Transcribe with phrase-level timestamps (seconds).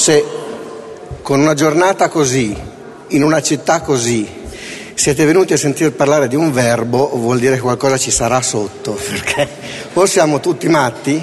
[0.00, 0.24] se
[1.20, 2.56] con una giornata così,
[3.08, 4.26] in una città così,
[4.94, 8.92] siete venuti a sentire parlare di un verbo, vuol dire che qualcosa ci sarà sotto,
[8.96, 9.46] perché
[9.92, 11.20] o siamo tutti matti,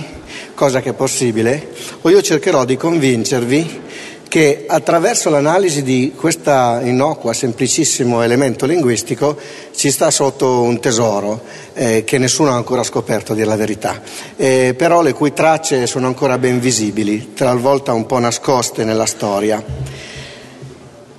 [0.54, 1.72] cosa che è possibile,
[2.02, 3.82] o io cercherò di convincervi
[4.28, 9.38] che attraverso l'analisi di questo innocua, semplicissimo elemento linguistico
[9.76, 11.42] ci sta sotto un tesoro
[11.74, 14.02] eh, che nessuno ha ancora scoperto, a dire la verità,
[14.36, 19.64] eh, però le cui tracce sono ancora ben visibili, talvolta un po' nascoste nella storia.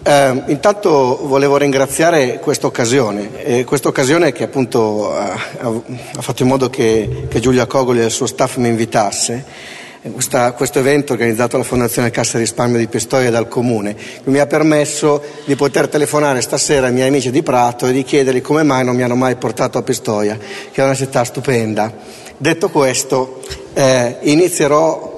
[0.01, 6.71] Eh, intanto volevo ringraziare questa occasione, questa occasione che appunto ha, ha, fatto in modo
[6.71, 9.77] che, che Giulia Cogoli e il suo staff mi invitasse
[10.13, 14.39] questa, questo evento organizzato dalla Fondazione Cassa Risparmio di Pistoia e dal Comune, che mi
[14.39, 18.63] ha permesso di poter telefonare stasera ai miei amici di Prato e di chiedergli come
[18.63, 20.39] mai non mi hanno mai portato a Pistoia,
[20.71, 21.93] che è una città stupenda.
[22.37, 23.41] Detto questo,
[23.75, 25.17] eh, inizierò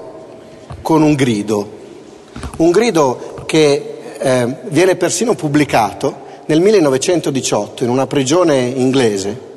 [0.80, 1.78] con un grido,
[2.56, 9.48] un grido che eh, viene persino pubblicato nel 1918 in una prigione inglese.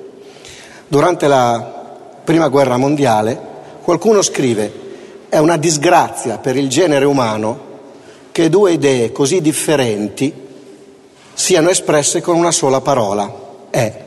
[0.87, 1.81] Durante la
[2.23, 4.82] Prima Guerra Mondiale qualcuno scrive
[5.33, 7.71] è una disgrazia per il genere umano
[8.31, 10.31] che due idee così differenti
[11.33, 13.33] siano espresse con una sola parola,
[13.71, 14.01] è.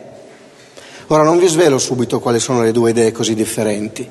[1.08, 4.08] Ora non vi svelo subito quali sono le due idee così differenti,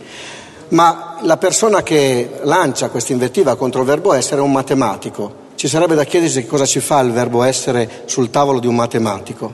[0.69, 5.43] ma la persona che lancia questa invettiva contro il verbo essere è un matematico.
[5.55, 8.75] Ci sarebbe da chiedersi che cosa ci fa il verbo essere sul tavolo di un
[8.75, 9.53] matematico.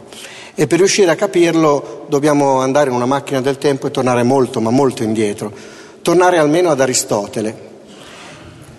[0.56, 4.60] E per riuscire a capirlo dobbiamo andare in una macchina del tempo e tornare molto,
[4.62, 7.70] ma molto indietro tornare almeno ad Aristotele.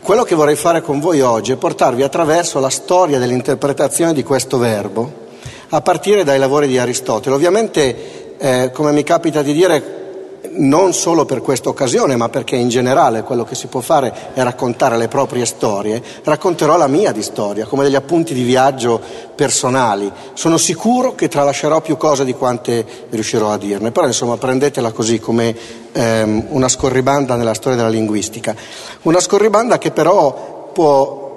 [0.02, 4.58] Quello che vorrei fare con voi oggi è portarvi attraverso la storia dell'interpretazione di questo
[4.58, 5.20] verbo,
[5.68, 7.34] a partire dai lavori di Aristotele.
[7.34, 10.01] Ovviamente, eh, come mi capita di dire,
[10.54, 14.42] non solo per questa occasione, ma perché in generale quello che si può fare è
[14.42, 19.00] raccontare le proprie storie, racconterò la mia di storia, come degli appunti di viaggio
[19.34, 20.10] personali.
[20.34, 25.18] Sono sicuro che tralascerò più cose di quante riuscirò a dirne, però insomma prendetela così
[25.20, 25.54] come
[25.92, 28.54] ehm, una scorribanda nella storia della linguistica.
[29.02, 31.30] Una scorribanda che però può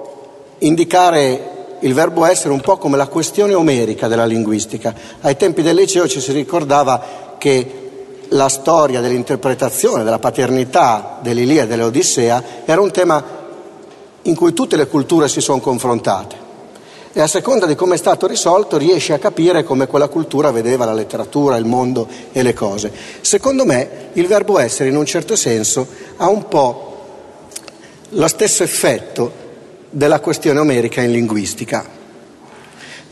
[0.58, 4.94] indicare il verbo essere un po' come la questione omerica della linguistica.
[5.20, 7.85] Ai tempi del liceo ci si ricordava che
[8.28, 13.24] la storia dell'interpretazione della paternità dell'Ilia e dell'Odissea era un tema
[14.22, 16.44] in cui tutte le culture si sono confrontate
[17.16, 20.84] e a seconda di come è stato risolto riesce a capire come quella cultura vedeva
[20.84, 22.92] la letteratura, il mondo e le cose.
[23.22, 25.86] Secondo me il verbo essere in un certo senso
[26.18, 27.06] ha un po'
[28.10, 29.32] lo stesso effetto
[29.88, 31.86] della questione omerica in linguistica.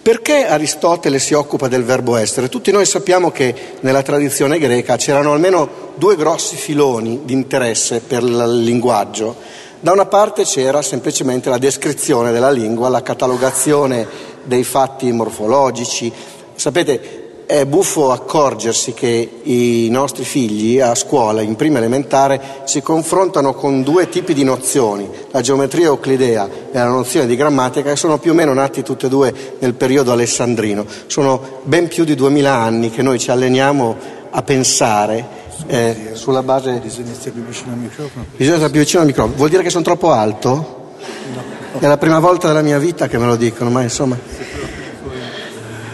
[0.05, 2.51] Perché Aristotele si occupa del verbo essere?
[2.51, 8.23] Tutti noi sappiamo che nella tradizione greca c'erano almeno due grossi filoni di interesse per
[8.23, 9.35] il linguaggio.
[9.81, 14.07] Da una parte c'era semplicemente la descrizione della lingua, la catalogazione
[14.43, 16.13] dei fatti morfologici.
[16.55, 23.55] Sapete, è buffo accorgersi che i nostri figli a scuola, in prima elementare, si confrontano
[23.55, 28.19] con due tipi di nozioni, la geometria euclidea e la nozione di grammatica, che sono
[28.19, 30.87] più o meno nati tutte e due nel periodo alessandrino.
[31.07, 33.97] Sono ben più di duemila anni che noi ci alleniamo
[34.31, 35.27] a pensare
[35.67, 36.81] eh, sulla base...
[36.83, 38.25] Bisogna stare più vicino al microfono.
[38.37, 39.37] Bisogna stare più vicino al microfono.
[39.37, 40.83] Vuol dire che sono troppo alto?
[41.79, 44.17] È la prima volta della mia vita che me lo dicono, ma insomma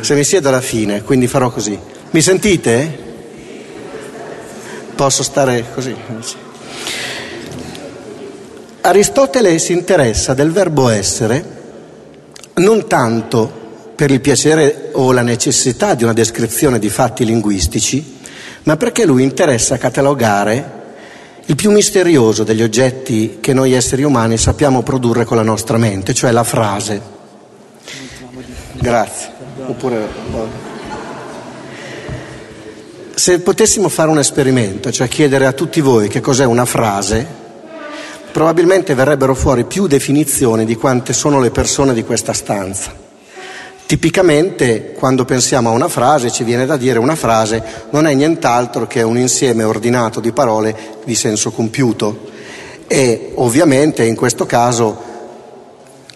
[0.01, 1.79] se mi siedo alla fine, quindi farò così.
[2.11, 3.09] Mi sentite?
[4.95, 5.95] Posso stare così?
[8.83, 11.59] Aristotele si interessa del verbo essere
[12.55, 13.59] non tanto
[13.95, 18.19] per il piacere o la necessità di una descrizione di fatti linguistici,
[18.63, 20.79] ma perché lui interessa catalogare
[21.47, 26.15] il più misterioso degli oggetti che noi esseri umani sappiamo produrre con la nostra mente,
[26.15, 27.01] cioè la frase.
[28.75, 29.40] Grazie.
[29.71, 30.05] Oppure,
[33.15, 37.25] se potessimo fare un esperimento, cioè chiedere a tutti voi che cos'è una frase,
[38.33, 42.93] probabilmente verrebbero fuori più definizioni di quante sono le persone di questa stanza.
[43.87, 48.89] Tipicamente quando pensiamo a una frase ci viene da dire una frase non è nient'altro
[48.89, 52.29] che un insieme ordinato di parole di senso compiuto
[52.89, 55.10] e ovviamente in questo caso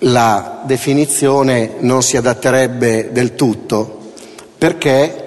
[0.07, 4.13] la definizione non si adatterebbe del tutto,
[4.59, 5.23] perché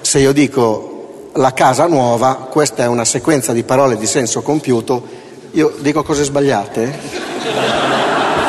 [0.00, 5.06] se io dico la casa nuova, questa è una sequenza di parole di senso compiuto,
[5.52, 6.98] io dico cose sbagliate?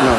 [0.02, 0.16] No.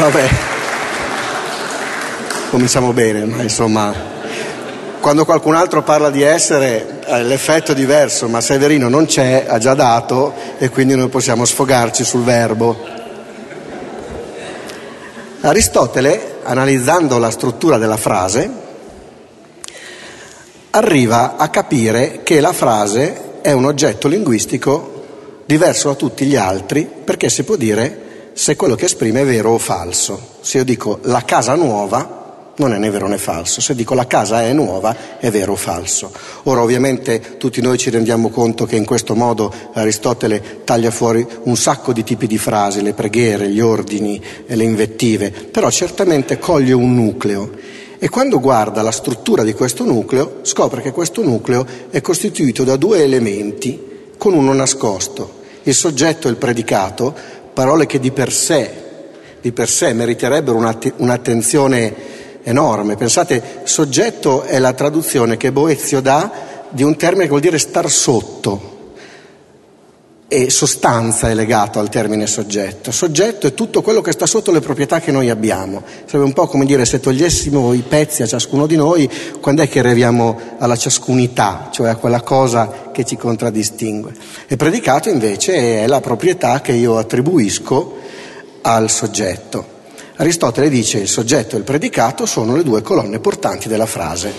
[0.00, 0.28] Vabbè,
[2.50, 3.92] cominciamo bene, ma insomma,
[5.00, 9.58] quando qualcun altro parla di essere eh, l'effetto è diverso, ma Severino non c'è, ha
[9.58, 12.76] già dato e quindi noi possiamo sfogarci sul verbo.
[15.40, 18.50] Aristotele, analizzando la struttura della frase,
[20.70, 25.04] arriva a capire che la frase è un oggetto linguistico
[25.46, 29.52] diverso da tutti gli altri perché si può dire se quello che esprime è vero
[29.52, 30.36] o falso.
[30.40, 32.17] Se io dico la casa nuova,
[32.58, 33.60] non è né vero né falso.
[33.60, 36.12] Se dico la casa è nuova, è vero o falso.
[36.44, 41.56] Ora ovviamente tutti noi ci rendiamo conto che in questo modo Aristotele taglia fuori un
[41.56, 46.94] sacco di tipi di frasi, le preghiere, gli ordini le invettive, però certamente coglie un
[46.94, 47.50] nucleo.
[47.98, 52.76] E quando guarda la struttura di questo nucleo, scopre che questo nucleo è costituito da
[52.76, 57.14] due elementi con uno nascosto, il soggetto e il predicato,
[57.52, 58.70] parole che di per sé,
[59.40, 60.56] di per sé meriterebbero
[60.96, 62.07] un'attenzione
[62.48, 62.96] enorme.
[62.96, 66.30] Pensate, soggetto è la traduzione che Boezio dà
[66.70, 68.76] di un termine che vuol dire star sotto
[70.30, 72.90] e sostanza è legato al termine soggetto.
[72.90, 75.82] Soggetto è tutto quello che sta sotto le proprietà che noi abbiamo.
[76.04, 79.10] Sarebbe un po' come dire se togliessimo i pezzi a ciascuno di noi,
[79.40, 84.12] quando è che arriviamo alla ciascunità, cioè a quella cosa che ci contraddistingue.
[84.46, 87.96] E predicato invece è la proprietà che io attribuisco
[88.60, 89.76] al soggetto.
[90.20, 94.32] Aristotele dice il soggetto e il predicato sono le due colonne portanti della frase,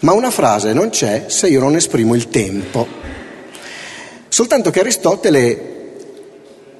[0.00, 2.86] ma una frase non c'è se io non esprimo il tempo.
[4.28, 5.70] Soltanto che Aristotele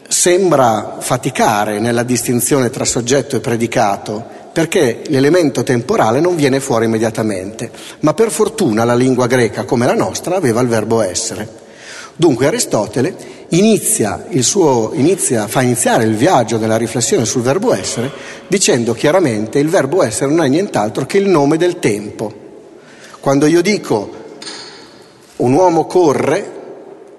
[0.07, 4.23] sembra faticare nella distinzione tra soggetto e predicato
[4.53, 7.71] perché l'elemento temporale non viene fuori immediatamente,
[8.01, 11.62] ma per fortuna la lingua greca come la nostra aveva il verbo essere.
[12.15, 13.15] Dunque Aristotele
[13.49, 18.11] inizia suo, inizia, fa iniziare il viaggio della riflessione sul verbo essere
[18.47, 22.33] dicendo chiaramente il verbo essere non è nient'altro che il nome del tempo.
[23.21, 24.21] Quando io dico
[25.37, 26.61] un uomo corre,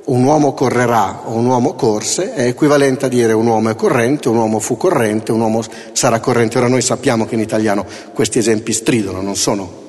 [0.05, 4.29] un uomo correrà o un uomo corse è equivalente a dire un uomo è corrente,
[4.29, 5.63] un uomo fu corrente, un uomo
[5.93, 6.57] sarà corrente.
[6.57, 9.82] Ora noi sappiamo che in italiano questi esempi stridono, non sono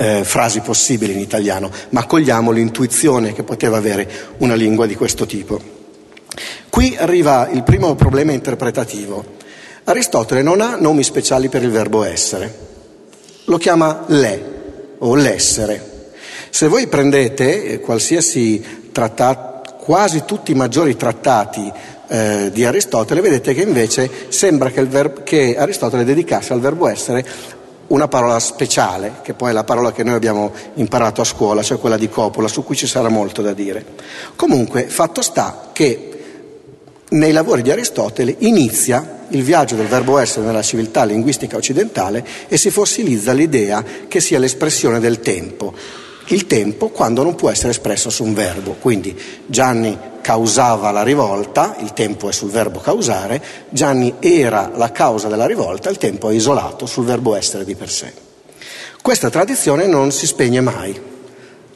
[0.00, 4.08] eh, frasi possibili in italiano, ma cogliamo l'intuizione che poteva avere
[4.38, 5.60] una lingua di questo tipo.
[6.70, 9.36] Qui arriva il primo problema interpretativo.
[9.84, 12.68] Aristotele non ha nomi speciali per il verbo essere,
[13.44, 14.44] lo chiama le
[14.98, 16.12] o l'essere.
[16.48, 21.70] Se voi prendete eh, qualsiasi trattato, quasi tutti i maggiori trattati
[22.08, 27.58] eh, di Aristotele, vedete che invece sembra che, ver- che Aristotele dedicasse al verbo essere
[27.90, 31.78] una parola speciale, che poi è la parola che noi abbiamo imparato a scuola, cioè
[31.78, 33.84] quella di copola, su cui ci sarà molto da dire.
[34.36, 36.10] Comunque, fatto sta che
[37.10, 42.56] nei lavori di Aristotele inizia il viaggio del verbo essere nella civiltà linguistica occidentale e
[42.56, 45.74] si fossilizza l'idea che sia l'espressione del tempo.
[46.32, 48.76] Il tempo quando non può essere espresso su un verbo.
[48.80, 55.26] Quindi Gianni causava la rivolta, il tempo è sul verbo causare, Gianni era la causa
[55.26, 58.12] della rivolta, il tempo è isolato sul verbo essere di per sé.
[59.02, 61.00] Questa tradizione non si spegne mai,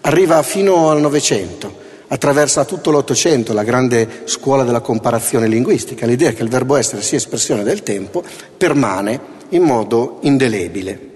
[0.02, 6.44] arriva fino al Novecento, attraversa tutto l'Ottocento, la grande scuola della comparazione linguistica, l'idea che
[6.44, 8.22] il verbo essere sia espressione del tempo
[8.56, 11.12] permane in modo indelebile.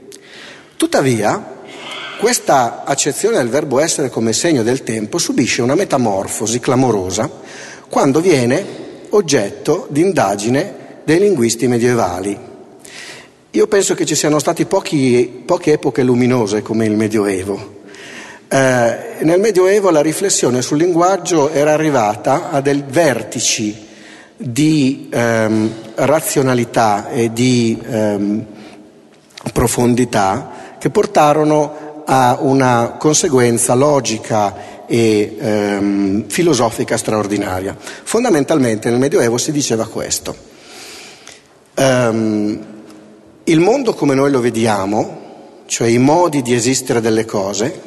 [0.76, 1.57] Tuttavia,
[2.18, 7.30] questa accezione del verbo essere come segno del tempo subisce una metamorfosi clamorosa
[7.88, 8.66] quando viene
[9.10, 12.36] oggetto di indagine dei linguisti medievali.
[13.50, 17.76] Io penso che ci siano state poche epoche luminose come il Medioevo.
[18.48, 23.86] Eh, nel Medioevo la riflessione sul linguaggio era arrivata a dei vertici
[24.36, 28.44] di ehm, razionalità e di ehm,
[29.52, 37.76] profondità che portarono ha una conseguenza logica e ehm, filosofica straordinaria.
[37.78, 40.34] Fondamentalmente nel Medioevo si diceva questo.
[41.76, 42.58] Um,
[43.44, 45.26] il mondo come noi lo vediamo,
[45.66, 47.80] cioè i modi di esistere delle cose,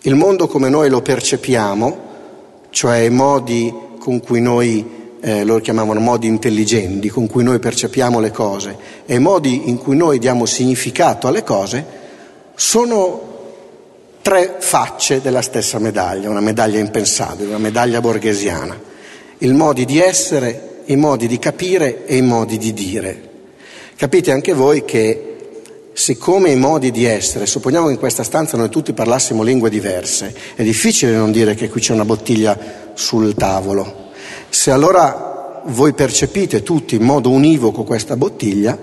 [0.00, 1.98] il mondo come noi lo percepiamo,
[2.70, 8.18] cioè i modi con cui noi, eh, loro chiamavano modi intelligenti, con cui noi percepiamo
[8.18, 12.04] le cose, e i modi in cui noi diamo significato alle cose,
[12.56, 13.34] sono
[14.22, 18.76] tre facce della stessa medaglia, una medaglia impensabile, una medaglia borghesiana,
[19.38, 23.28] il modi di essere, i modi di capire e i modi di dire.
[23.94, 25.36] Capite anche voi che
[25.92, 30.34] siccome i modi di essere, supponiamo che in questa stanza noi tutti parlassimo lingue diverse,
[30.54, 34.10] è difficile non dire che qui c'è una bottiglia sul tavolo.
[34.48, 38.76] Se allora voi percepite tutti in modo univoco questa bottiglia,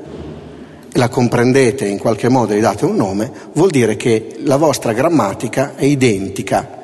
[0.93, 5.75] la comprendete in qualche modo e date un nome, vuol dire che la vostra grammatica
[5.75, 6.81] è identica.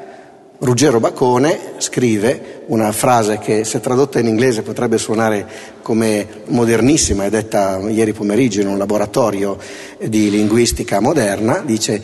[0.60, 5.48] Ruggero Bacone scrive una frase che se tradotta in inglese potrebbe suonare
[5.82, 9.58] come modernissima, è detta ieri pomeriggio in un laboratorio
[10.04, 12.02] di linguistica moderna, dice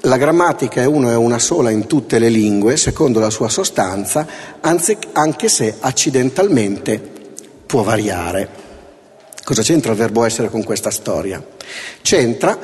[0.00, 4.26] la grammatica è uno e una sola in tutte le lingue, secondo la sua sostanza,
[4.60, 7.00] anche se accidentalmente
[7.64, 8.63] può variare.
[9.44, 11.44] Cosa c'entra il verbo essere con questa storia?
[12.00, 12.58] C'entra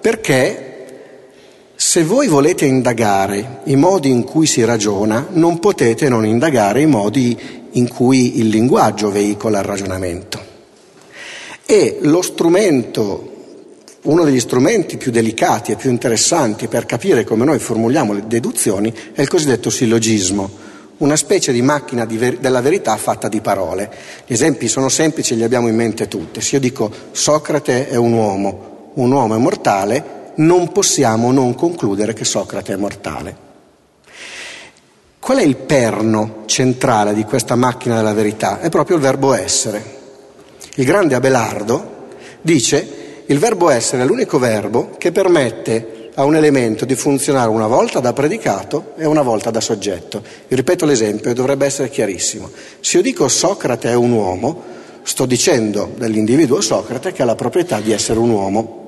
[0.00, 0.66] perché
[1.74, 6.86] se voi volete indagare i modi in cui si ragiona, non potete non indagare i
[6.86, 10.40] modi in cui il linguaggio veicola il ragionamento.
[11.64, 13.32] E lo strumento
[14.02, 18.92] uno degli strumenti più delicati e più interessanti per capire come noi formuliamo le deduzioni
[19.12, 20.48] è il cosiddetto sillogismo,
[20.98, 23.90] una specie di macchina di ver- della verità fatta di parole.
[24.26, 26.40] Gli esempi sono semplici li abbiamo in mente tutti.
[26.40, 32.12] Se io dico Socrate è un uomo, un uomo è mortale, non possiamo non concludere
[32.12, 33.44] che Socrate è mortale.
[35.18, 38.60] Qual è il perno centrale di questa macchina della verità?
[38.60, 39.94] È proprio il verbo essere.
[40.76, 41.94] Il grande Abelardo
[42.40, 47.66] dice il verbo essere è l'unico verbo che permette a un elemento di funzionare una
[47.66, 50.22] volta da predicato e una volta da soggetto.
[50.48, 52.50] Vi ripeto l'esempio, dovrebbe essere chiarissimo.
[52.80, 54.62] Se io dico Socrate è un uomo,
[55.02, 58.84] sto dicendo dell'individuo Socrate che ha la proprietà di essere un uomo.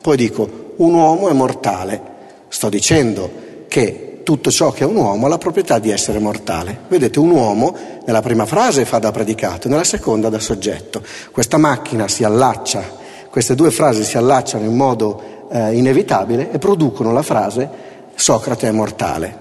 [0.00, 2.00] Poi dico un uomo è mortale,
[2.48, 3.30] sto dicendo
[3.68, 6.80] che tutto ciò che è un uomo ha la proprietà di essere mortale.
[6.88, 11.00] Vedete, un uomo nella prima frase fa da predicato, nella seconda da soggetto.
[11.30, 13.00] Questa macchina si allaccia
[13.32, 18.70] queste due frasi si allacciano in modo eh, inevitabile e producono la frase Socrate è
[18.70, 19.40] mortale.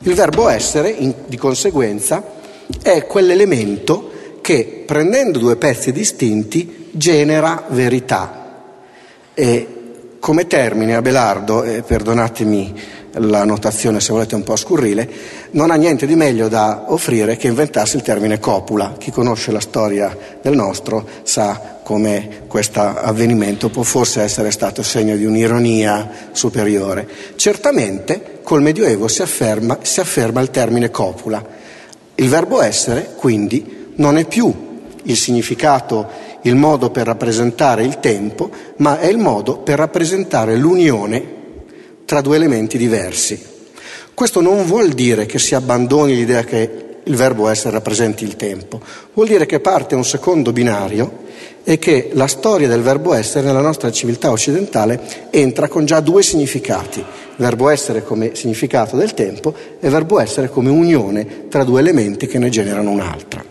[0.00, 2.22] Il verbo essere, in, di conseguenza,
[2.82, 8.64] è quell'elemento che, prendendo due pezzi distinti, genera verità.
[9.34, 9.66] E
[10.18, 12.74] come termine Abelardo, eh, perdonatemi
[13.16, 15.08] la notazione se volete un po' scurrile,
[15.50, 18.94] non ha niente di meglio da offrire che inventarsi il termine copula.
[18.98, 25.16] Chi conosce la storia del nostro sa come questo avvenimento può forse essere stato segno
[25.16, 27.08] di un'ironia superiore.
[27.36, 31.44] Certamente col Medioevo si afferma, si afferma il termine copula.
[32.14, 34.70] Il verbo essere, quindi, non è più
[35.04, 41.40] il significato, il modo per rappresentare il tempo, ma è il modo per rappresentare l'unione
[42.04, 43.50] tra due elementi diversi.
[44.14, 48.80] Questo non vuol dire che si abbandoni l'idea che il verbo essere rappresenti il tempo,
[49.14, 51.20] vuol dire che parte un secondo binario
[51.64, 56.22] e che la storia del verbo essere nella nostra civiltà occidentale entra con già due
[56.22, 57.04] significati,
[57.36, 62.38] verbo essere come significato del tempo e verbo essere come unione tra due elementi che
[62.38, 63.44] ne generano un'altra.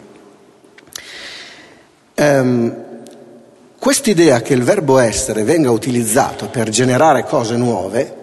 [2.18, 2.90] Um,
[3.82, 8.16] Quest'idea che il verbo essere venga utilizzato per generare cose nuove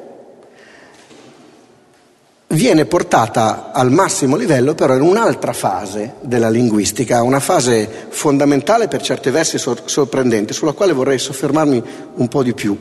[2.48, 9.02] viene portata al massimo livello però in un'altra fase della linguistica, una fase fondamentale per
[9.02, 11.82] certi versi sor- sorprendente, sulla quale vorrei soffermarmi
[12.14, 12.78] un po' di più.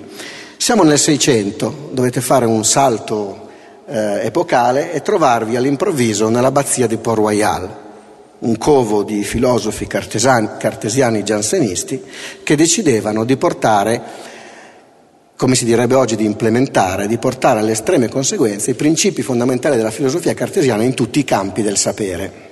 [0.55, 3.47] Siamo nel Seicento, dovete fare un salto
[3.88, 7.86] eh, epocale e trovarvi all'improvviso nell'abbazia di Port Royal,
[8.39, 12.03] un covo di filosofi cartesiani giansenisti
[12.43, 14.01] che decidevano di portare
[15.38, 19.91] come si direbbe oggi, di implementare, di portare alle estreme conseguenze i principi fondamentali della
[19.91, 22.46] filosofia cartesiana in tutti i campi del sapere.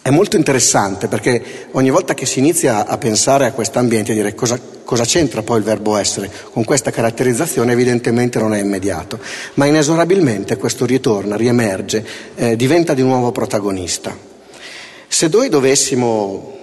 [0.00, 4.14] È molto interessante perché ogni volta che si inizia a pensare a questo ambiente, a
[4.14, 9.18] dire cosa, cosa, c'entra poi il verbo essere con questa caratterizzazione, evidentemente non è immediato,
[9.54, 12.06] ma inesorabilmente questo ritorna, riemerge,
[12.36, 14.16] eh, diventa di nuovo protagonista.
[15.08, 16.59] Se noi dovessimo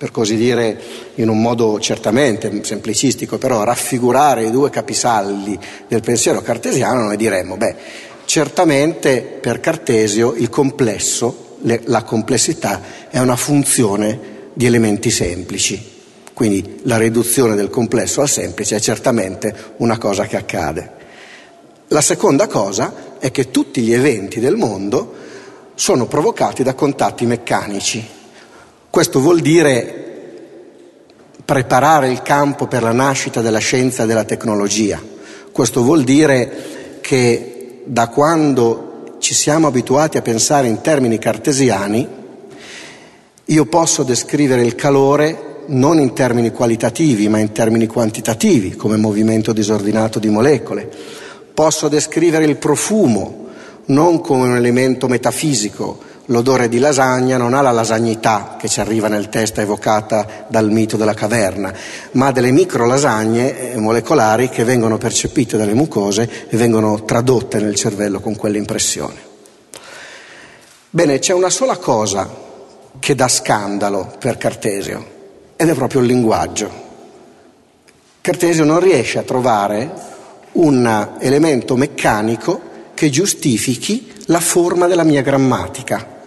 [0.00, 0.80] per così dire
[1.16, 7.58] in un modo certamente semplicistico, però raffigurare i due capisaldi del pensiero cartesiano, noi diremmo,
[7.58, 7.76] beh,
[8.24, 12.80] certamente per Cartesio il complesso, le, la complessità
[13.10, 16.00] è una funzione di elementi semplici,
[16.32, 20.92] quindi la riduzione del complesso al semplice è certamente una cosa che accade.
[21.88, 25.12] La seconda cosa è che tutti gli eventi del mondo
[25.74, 28.18] sono provocati da contatti meccanici,
[28.90, 30.00] questo vuol dire
[31.44, 35.00] preparare il campo per la nascita della scienza e della tecnologia.
[35.52, 42.08] Questo vuol dire che da quando ci siamo abituati a pensare in termini cartesiani,
[43.44, 49.52] io posso descrivere il calore non in termini qualitativi, ma in termini quantitativi, come movimento
[49.52, 50.88] disordinato di molecole.
[51.54, 53.46] Posso descrivere il profumo
[53.86, 59.08] non come un elemento metafisico, l'odore di lasagna non ha la lasagnità che ci arriva
[59.08, 61.72] nel testo evocata dal mito della caverna,
[62.12, 67.74] ma delle micro lasagne eh, molecolari che vengono percepite dalle mucose e vengono tradotte nel
[67.74, 69.28] cervello con quell'impressione.
[70.90, 72.28] Bene, c'è una sola cosa
[72.98, 75.18] che dà scandalo per Cartesio
[75.56, 76.88] ed è proprio il linguaggio.
[78.20, 80.08] Cartesio non riesce a trovare
[80.52, 86.18] un elemento meccanico che giustifichi la forma della mia grammatica.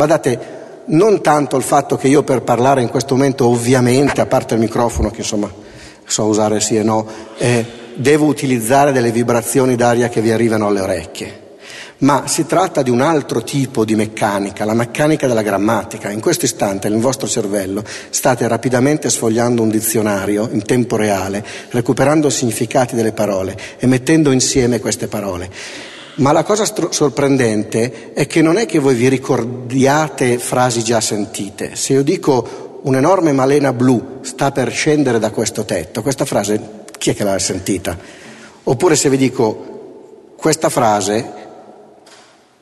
[0.00, 0.38] Badate,
[0.86, 4.60] non tanto il fatto che io per parlare in questo momento ovviamente, a parte il
[4.60, 5.52] microfono che insomma
[6.06, 7.66] so usare sì e no, eh,
[7.96, 11.48] devo utilizzare delle vibrazioni d'aria che vi arrivano alle orecchie
[11.98, 16.08] ma si tratta di un altro tipo di meccanica, la meccanica della grammatica.
[16.08, 22.28] In questo istante nel vostro cervello state rapidamente sfogliando un dizionario in tempo reale, recuperando
[22.28, 25.50] i significati delle parole e mettendo insieme queste parole.
[26.16, 31.00] Ma la cosa stro- sorprendente è che non è che voi vi ricordiate frasi già
[31.00, 31.76] sentite.
[31.76, 37.10] Se io dico un'enorme malena blu sta per scendere da questo tetto, questa frase chi
[37.10, 37.96] è che l'ha sentita?
[38.64, 41.38] Oppure se vi dico questa frase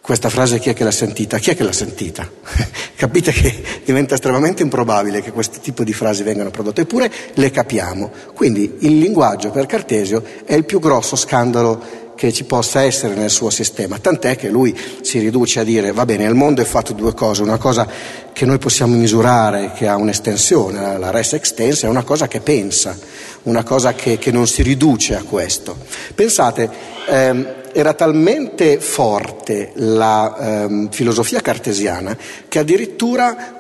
[0.09, 1.37] questa frase chi è che l'ha sentita?
[1.37, 2.27] Chi è che l'ha sentita?
[2.97, 8.11] Capite che diventa estremamente improbabile che questo tipo di frasi vengano prodotte, eppure le capiamo.
[8.33, 13.31] Quindi il linguaggio per Cartesio è il più grosso scandalo che ci possa essere nel
[13.31, 16.93] suo sistema, tant'è che lui si riduce a dire va bene, il mondo è fatto
[16.93, 17.87] di due cose, una cosa
[18.33, 22.99] che noi possiamo misurare, che ha un'estensione, la res extensa, è una cosa che pensa,
[23.45, 25.77] una cosa che, che non si riduce a questo.
[26.13, 26.69] Pensate,
[27.07, 32.17] ehm, era talmente forte la ehm, filosofia cartesiana
[32.49, 33.58] che addirittura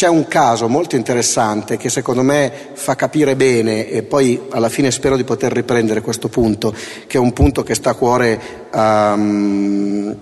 [0.00, 4.90] c'è un caso molto interessante che secondo me fa capire bene e poi alla fine
[4.90, 6.74] spero di poter riprendere questo punto,
[7.06, 8.40] che è un punto che sta a cuore
[8.72, 10.16] um,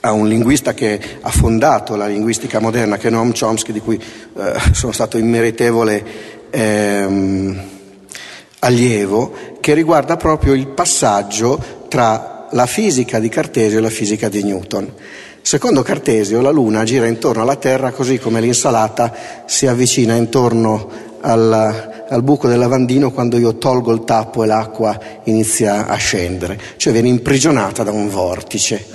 [0.00, 3.96] a un linguista che ha fondato la linguistica moderna, che è Noam Chomsky, di cui
[4.02, 6.04] eh, sono stato immeritevole
[6.48, 7.60] ehm,
[8.60, 14.42] allievo, che riguarda proprio il passaggio tra la fisica di Cartesio e la fisica di
[14.42, 14.90] Newton.
[15.46, 19.14] Secondo Cartesio la Luna gira intorno alla Terra così come l'insalata
[19.44, 20.88] si avvicina intorno
[21.20, 26.58] al, al, buco del lavandino quando io tolgo il tappo e l'acqua inizia a scendere,
[26.78, 28.86] cioè viene imprigionata da un vortice.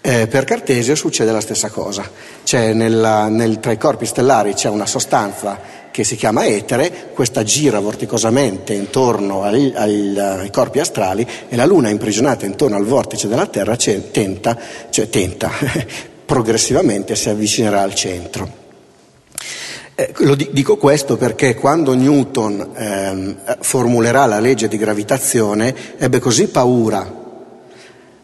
[0.00, 2.08] Eh, per Cartesio succede la stessa cosa,
[2.52, 5.58] nella, nel, tra i corpi stellari c'è una sostanza
[5.98, 11.64] che si chiama etere, questa gira vorticosamente intorno ai, ai, ai, corpi astrali e la
[11.64, 14.56] Luna imprigionata intorno al vortice della Terra tenta,
[14.90, 15.50] cioè tenta
[16.24, 18.48] progressivamente si avvicinerà al centro.
[19.96, 26.46] Eh, lo dico questo perché quando Newton ehm, formulerà la legge di gravitazione ebbe così
[26.46, 27.12] paura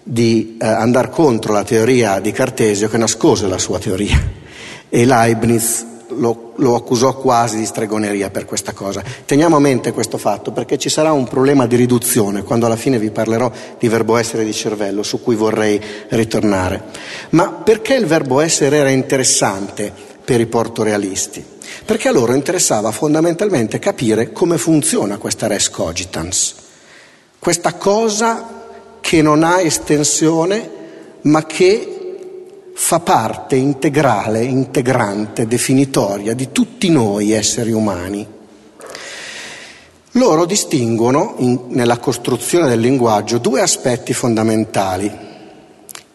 [0.00, 4.22] di eh, andare contro la teoria di Cartesio che nascose la sua teoria
[4.88, 9.03] e Leibniz lo, lo, accusò quasi di stregoneria per questa cosa.
[9.24, 12.98] Teniamo a mente questo fatto perché ci sarà un problema di riduzione quando alla fine
[12.98, 16.85] vi parlerò di verbo essere di cervello su cui vorrei ritornare.
[17.31, 19.92] Ma perché il verbo essere era interessante
[20.24, 21.44] per i portorealisti?
[21.85, 26.55] Perché a loro interessava fondamentalmente capire come funziona questa res cogitans,
[27.38, 28.62] questa cosa
[29.00, 30.70] che non ha estensione
[31.22, 32.03] ma che
[32.76, 38.26] fa parte integrale, integrante, definitoria di tutti noi esseri umani.
[40.12, 45.10] Loro distinguono in, nella costruzione del linguaggio due aspetti fondamentali.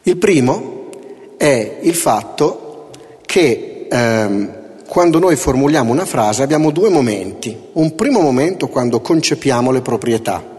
[0.04, 0.90] Il primo
[1.38, 2.90] è il fatto
[3.26, 4.54] che ehm,
[4.86, 7.58] quando noi formuliamo una frase abbiamo due momenti.
[7.74, 10.59] Un primo momento quando concepiamo le proprietà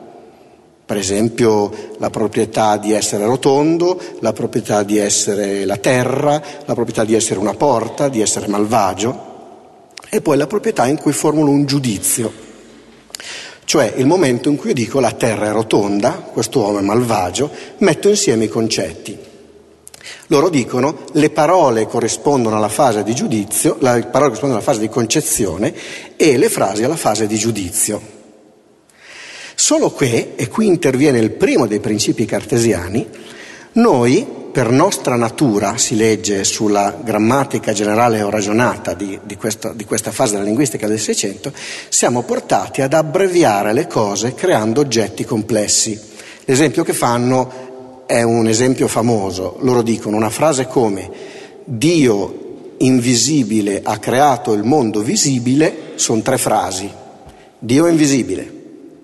[0.90, 7.05] per esempio la proprietà di essere rotondo, la proprietà di essere la terra, la proprietà
[7.05, 11.64] di essere una porta, di essere malvagio, e poi la proprietà in cui formulo un
[11.64, 12.33] giudizio,
[13.64, 17.48] cioè il momento in cui io dico la terra è rotonda, questo uomo è malvagio,
[17.79, 19.16] metto insieme i concetti.
[20.26, 24.88] Loro dicono le parole corrispondono alla fase di giudizio, le parole corrispondono alla fase di
[24.88, 25.72] concezione
[26.16, 28.18] e le frasi alla fase di giudizio.
[29.61, 33.07] Solo che, e qui interviene il primo dei principi cartesiani,
[33.73, 39.85] noi per nostra natura, si legge sulla grammatica generale o ragionata di, di, questa, di,
[39.85, 41.53] questa, fase della linguistica del Seicento,
[41.90, 46.01] siamo portati ad abbreviare le cose creando oggetti complessi.
[46.46, 49.59] L'esempio che fanno è un esempio famoso.
[49.61, 51.11] Loro dicono una frase come
[51.64, 56.90] Dio invisibile ha creato il mondo visibile, sono tre frasi.
[57.59, 58.60] Dio invisibile.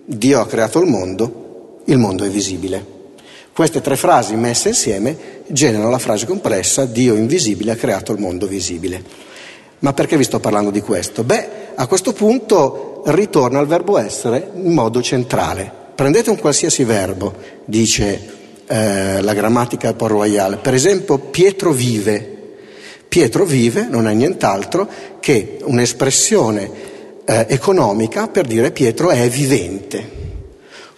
[0.08, 2.94] Dio ha creato il mondo, il mondo è visibile.
[3.52, 8.46] Queste tre frasi messe insieme generano la frase complessa Dio invisibile ha creato il mondo
[8.46, 9.02] visibile.
[9.80, 11.24] Ma perché vi sto parlando di questo?
[11.24, 15.72] Beh, a questo punto ritorna al verbo essere in modo centrale.
[15.96, 22.34] Prendete un qualsiasi verbo, dice eh, la grammatica Port Royal, per esempio Pietro vive.
[23.08, 24.88] Pietro vive non è nient'altro
[25.18, 26.94] che un'espressione
[27.26, 30.24] eh, economica per dire Pietro è vivente.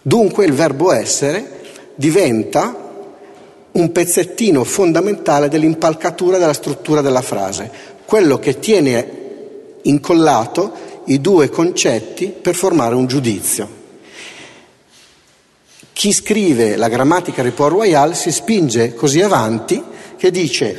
[0.02, 1.56] Dunque il verbo essere
[1.94, 2.86] diventa
[3.72, 7.70] un pezzettino fondamentale dell'impalcatura della struttura della frase,
[8.04, 9.16] quello che tiene
[9.82, 13.76] incollato i due concetti per formare un giudizio.
[15.92, 19.82] Chi scrive la grammatica di Port Royal si spinge così avanti
[20.16, 20.78] che dice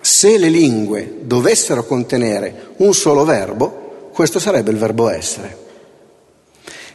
[0.00, 3.83] se le lingue dovessero contenere un solo verbo,
[4.14, 5.62] questo sarebbe il verbo essere.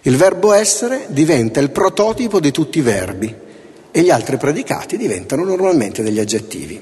[0.03, 3.35] Il verbo essere diventa il prototipo di tutti i verbi
[3.91, 6.81] e gli altri predicati diventano normalmente degli aggettivi.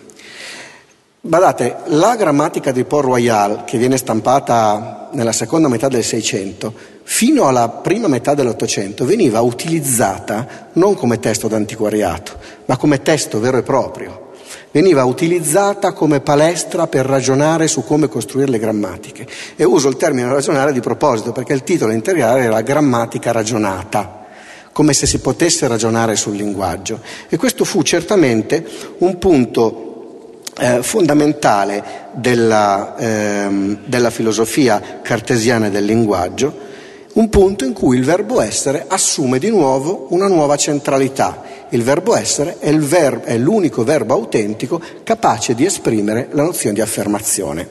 [1.19, 6.71] Badate, la grammatica di Port Royal, che viene stampata nella seconda metà del Seicento,
[7.02, 13.58] fino alla prima metà dell'Ottocento veniva utilizzata non come testo d'antiquariato, ma come testo vero
[13.58, 14.26] e proprio
[14.77, 19.25] veniva utilizzata come palestra per ragionare su come costruire le grammatiche.
[19.55, 24.27] E uso il termine ragionare di proposito perché il titolo integrale era grammatica ragionata,
[24.71, 26.99] come se si potesse ragionare sul linguaggio.
[27.27, 28.63] E questo fu certamente
[28.99, 36.65] un punto eh, fondamentale della, ehm, della filosofia cartesiana del linguaggio,
[37.13, 42.15] un punto in cui il verbo essere assume di nuovo una nuova centralità il verbo
[42.15, 47.67] essere è, ver- è l'unico verbo autentico capace di esprimere la nozione di affermazione.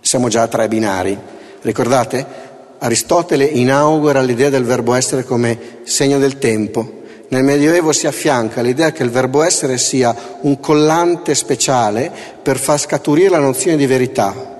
[0.00, 1.18] Siamo già a tre binari.
[1.62, 2.44] Ricordate?
[2.78, 7.02] Aristotele inaugura l'idea del verbo essere come segno del tempo.
[7.28, 12.78] Nel Medioevo si affianca l'idea che il verbo essere sia un collante speciale per far
[12.78, 14.54] scaturire la nozione di verità.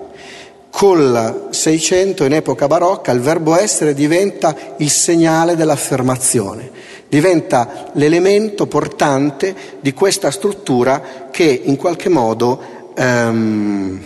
[0.68, 9.54] Col Seicento, in epoca barocca, il verbo essere diventa il segnale dell'affermazione diventa l'elemento portante
[9.80, 14.00] di questa struttura che in qualche modo ehm,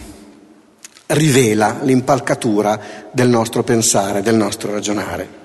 [1.06, 5.38] rivela l'impalcatura del nostro pensare, del nostro ragionare.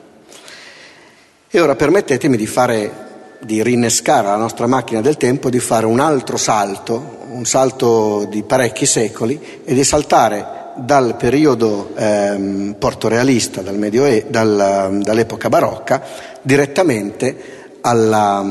[1.49, 3.03] E ora permettetemi di fare
[3.39, 8.43] di rinnescare la nostra macchina del tempo, di fare un altro salto, un salto di
[8.43, 16.03] parecchi secoli e di saltare dal periodo ehm, portorealista, dal Medioe- dal, dall'epoca barocca,
[16.41, 18.43] direttamente alla,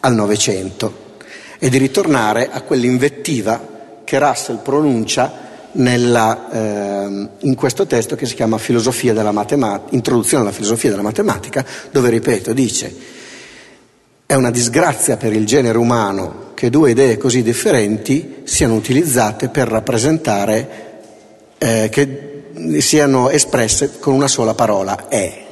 [0.00, 1.04] al Novecento
[1.58, 8.34] e di ritornare a quell'invettiva che Russell pronuncia nella, eh, in questo testo che si
[8.34, 8.58] chiama
[9.32, 13.14] matematica, Introduzione alla filosofia della matematica, dove, ripeto, dice
[14.26, 19.68] è una disgrazia per il genere umano che due idee così differenti siano utilizzate per
[19.68, 20.85] rappresentare
[21.58, 22.32] eh, che
[22.78, 25.44] siano espresse con una sola parola, è.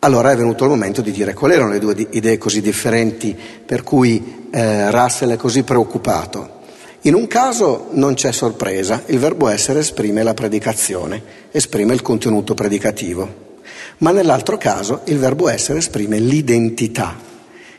[0.00, 3.84] Allora è venuto il momento di dire quali erano le due idee così differenti per
[3.84, 6.60] cui eh, Russell è così preoccupato.
[7.02, 12.54] In un caso non c'è sorpresa, il verbo essere esprime la predicazione, esprime il contenuto
[12.54, 13.58] predicativo,
[13.98, 17.16] ma nell'altro caso il verbo essere esprime l'identità.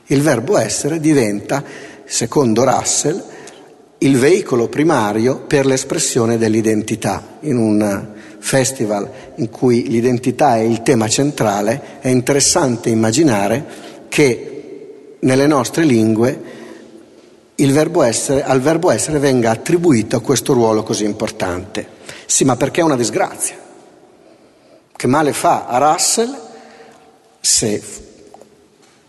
[0.07, 1.63] Il verbo essere diventa,
[2.05, 3.23] secondo Russell,
[3.99, 7.37] il veicolo primario per l'espressione dell'identità.
[7.41, 13.65] In un festival in cui l'identità è il tema centrale, è interessante immaginare
[14.09, 16.61] che nelle nostre lingue
[17.71, 21.87] verbo essere, al verbo essere venga attribuito questo ruolo così importante.
[22.25, 23.55] Sì, ma perché è una disgrazia?
[24.95, 26.37] Che male fa a Russell
[27.39, 27.81] se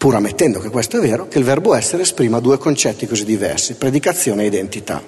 [0.05, 3.73] pur ammettendo che questo è vero, che il verbo essere esprima due concetti così diversi,
[3.73, 5.03] predicazione e identità.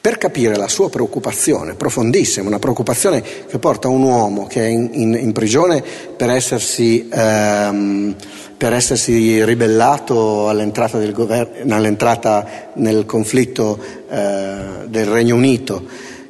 [0.00, 4.90] Per capire la sua preoccupazione profondissima, una preoccupazione che porta un uomo che è in,
[4.92, 5.82] in, in prigione
[6.16, 8.14] per essersi, ehm,
[8.56, 13.76] per essersi, ribellato all'entrata, gover- all'entrata nel conflitto
[14.08, 15.82] eh, del Regno Unito,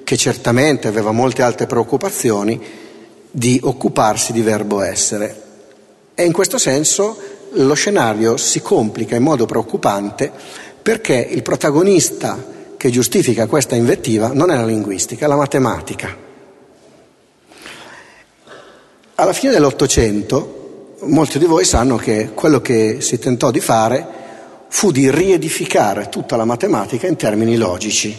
[0.04, 2.58] che certamente aveva molte altre preoccupazioni,
[3.30, 5.42] di occuparsi di verbo essere.
[6.14, 10.30] E in questo senso lo scenario si complica in modo preoccupante
[10.82, 16.14] perché il protagonista che giustifica questa invettiva non è la linguistica, è la matematica.
[19.16, 24.06] Alla fine dell'Ottocento molti di voi sanno che quello che si tentò di fare
[24.68, 28.14] fu di riedificare tutta la matematica in termini logici.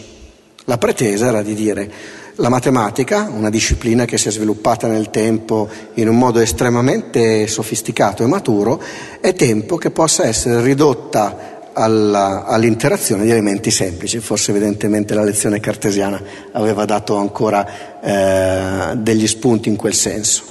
[0.64, 1.92] La pretesa era di dire
[2.36, 8.22] la matematica, una disciplina che si è sviluppata nel tempo in un modo estremamente sofisticato
[8.22, 8.80] e maturo,
[9.20, 15.60] è tempo che possa essere ridotta alla, all'interazione di elementi semplici, forse evidentemente la lezione
[15.60, 16.20] cartesiana
[16.52, 20.42] aveva dato ancora eh, degli spunti in quel senso.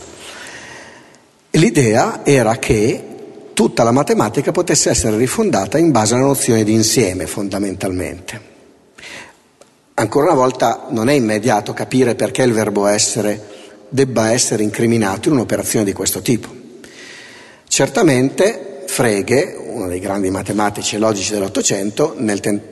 [1.52, 3.04] L'idea era che
[3.54, 8.54] tutta la matematica potesse essere rifondata in base alla nozione di insieme fondamentalmente.
[9.98, 13.54] Ancora una volta non è immediato capire perché il verbo essere
[13.88, 16.50] debba essere incriminato in un'operazione di questo tipo.
[17.66, 22.14] Certamente Frege, uno dei grandi matematici e logici dell'Ottocento,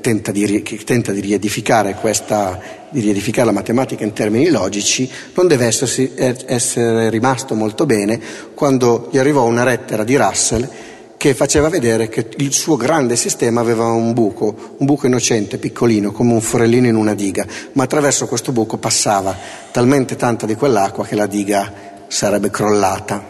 [0.01, 2.59] tenta di, tenta di, riedificare questa,
[2.89, 8.19] di riedificare la matematica in termini logici, non deve essersi, essere rimasto molto bene
[8.53, 10.69] quando gli arrivò una lettera di Russell
[11.23, 16.12] che faceva vedere che il suo grande sistema aveva un buco, un buco innocente, piccolino,
[16.12, 19.33] come un forellino in una diga, ma attraverso questo buco passava
[19.71, 21.71] talmente tanta di quell'acqua che la diga
[22.07, 23.23] sarebbe crollata.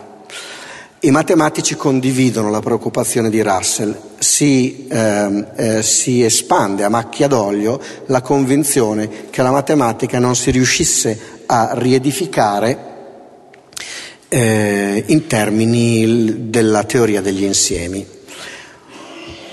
[1.01, 7.79] I matematici condividono la preoccupazione di Russell, si, eh, eh, si, espande a macchia d'olio
[8.07, 12.92] la convinzione che la matematica non si riuscisse a riedificare
[14.33, 18.03] eh, in termini della teoria degli insiemi.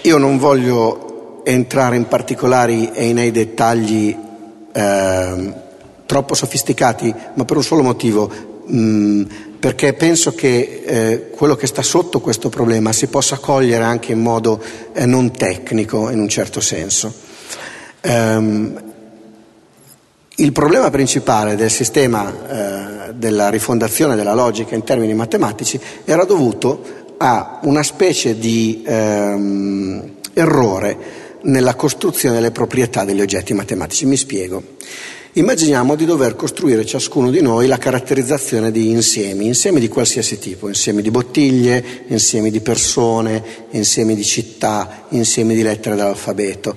[0.03, 4.16] Io non voglio entrare in particolari e nei dettagli
[4.73, 5.55] ehm,
[6.07, 8.31] troppo sofisticati, ma per un solo motivo.
[8.64, 9.23] Mh, mm,
[9.61, 14.21] perché penso che eh, quello che sta sotto questo problema si possa cogliere anche in
[14.21, 14.62] modo
[14.95, 17.12] eh, non tecnico, in un certo senso.
[18.03, 18.89] Um,
[20.40, 22.33] il problema principale del sistema
[23.09, 30.14] eh, della rifondazione della logica in termini matematici era dovuto a una specie di ehm,
[30.33, 30.98] errore
[31.42, 34.07] nella costruzione delle proprietà degli oggetti matematici.
[34.07, 34.62] Mi spiego.
[35.35, 40.66] Immaginiamo di dover costruire ciascuno di noi la caratterizzazione di insiemi, insiemi di qualsiasi tipo,
[40.66, 46.74] insiemi di bottiglie, insiemi di persone, insiemi di città, insiemi di lettere dell'alfabeto.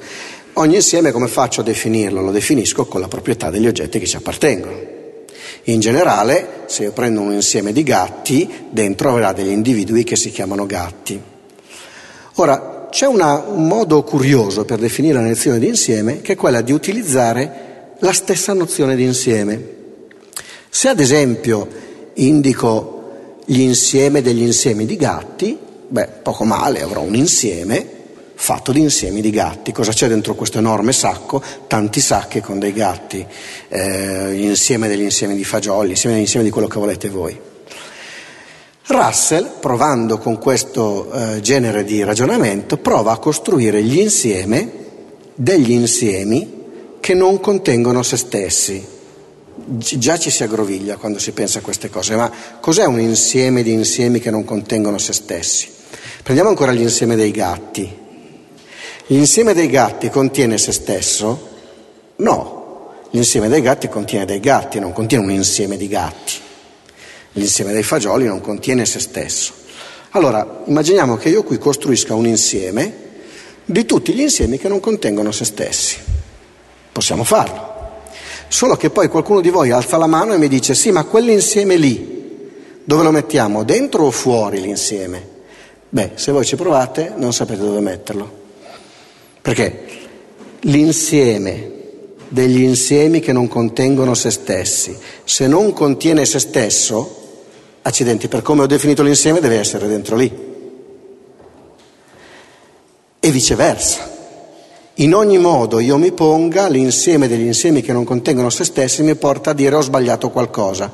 [0.56, 2.22] Ogni insieme come faccio a definirlo?
[2.22, 4.92] Lo definisco con la proprietà degli oggetti che ci appartengono.
[5.64, 10.30] In generale, se io prendo un insieme di gatti, dentro avrà degli individui che si
[10.30, 11.20] chiamano gatti.
[12.36, 16.62] Ora, c'è una, un modo curioso per definire la nozione di insieme, che è quella
[16.62, 19.68] di utilizzare la stessa nozione di insieme.
[20.70, 21.68] Se ad esempio
[22.16, 27.93] indico gli insieme degli insiemi di gatti, beh, poco male, avrò un insieme
[28.36, 29.72] fatto di insiemi di gatti.
[29.72, 31.42] Cosa c'è dentro questo enorme sacco?
[31.68, 33.26] Tanti sacchi con dei gatti,
[33.70, 37.40] eh, l'insieme degli insiemi di fagioli, insieme degli insiemi di quello che volete voi.
[38.86, 44.82] Russell, provando con questo eh, genere di ragionamento, prova a costruire gli insieme
[45.36, 46.62] degli insiemi
[47.00, 48.86] che non contengono se stessi.
[49.56, 53.72] Già ci si aggroviglia quando si pensa a queste cose, ma cos'è un insieme di
[53.72, 55.70] insiemi che non contengono se stessi?
[56.22, 58.02] Prendiamo ancora l'insieme dei gatti.
[59.08, 61.50] L'insieme dei gatti contiene se stesso?
[62.18, 66.34] No, l'insieme dei gatti contiene dei gatti, non contiene un insieme di gatti.
[67.34, 69.54] L'insieme dei fagioli non contiene se stesso.
[70.12, 73.02] Allora, immaginiamo che io qui costruisca un insieme
[73.66, 75.98] di tutti gli insiemi che non contengono se stessi.
[76.92, 77.72] Possiamo farlo.
[78.48, 81.76] Solo che poi qualcuno di voi alza la mano e mi dice sì, ma quell'insieme
[81.76, 82.52] lì,
[82.84, 83.64] dove lo mettiamo?
[83.64, 85.28] Dentro o fuori l'insieme?
[85.90, 88.43] Beh, se voi ci provate non sapete dove metterlo.
[89.44, 89.84] Perché
[90.62, 91.72] l'insieme
[92.30, 97.42] degli insiemi che non contengono se stessi, se non contiene se stesso,
[97.82, 100.32] accidenti, per come ho definito l'insieme deve essere dentro lì.
[103.20, 104.10] E viceversa.
[104.96, 109.16] In ogni modo io mi ponga, l'insieme degli insiemi che non contengono se stessi mi
[109.16, 110.90] porta a dire ho sbagliato qualcosa.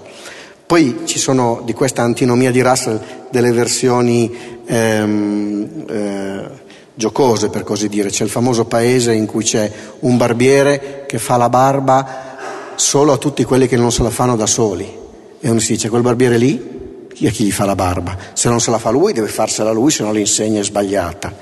[0.65, 6.67] Poi ci sono di questa antinomia di Russell delle versioni ehm, eh,
[6.99, 8.09] giocose, per così dire.
[8.09, 12.35] C'è il famoso paese in cui c'è un barbiere che fa la barba
[12.75, 14.97] solo a tutti quelli che non se la fanno da soli.
[15.39, 18.17] E uno si dice, quel barbiere lì, è chi gli fa la barba?
[18.33, 21.37] Se non se la fa lui, deve farsela lui, se no l'insegna è sbagliata.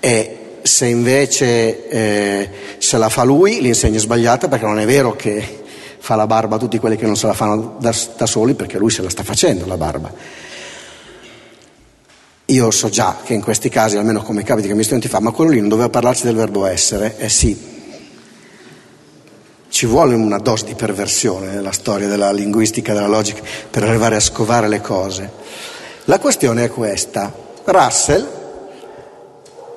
[0.00, 5.14] E se invece eh, se la fa lui, l'insegna è sbagliata perché non è vero
[5.14, 5.62] che
[6.00, 8.78] fa la barba a tutti quelli che non se la fanno da, da soli perché
[8.78, 10.12] lui se la sta facendo la barba.
[12.50, 15.32] Io so già che in questi casi, almeno come capita che mi studenti fa, ma
[15.32, 17.18] quello lì non doveva parlarci del verbo essere?
[17.18, 17.54] Eh sì,
[19.68, 24.20] ci vuole una dose di perversione nella storia della linguistica, della logica, per arrivare a
[24.20, 25.30] scovare le cose.
[26.04, 27.30] La questione è questa.
[27.64, 28.26] Russell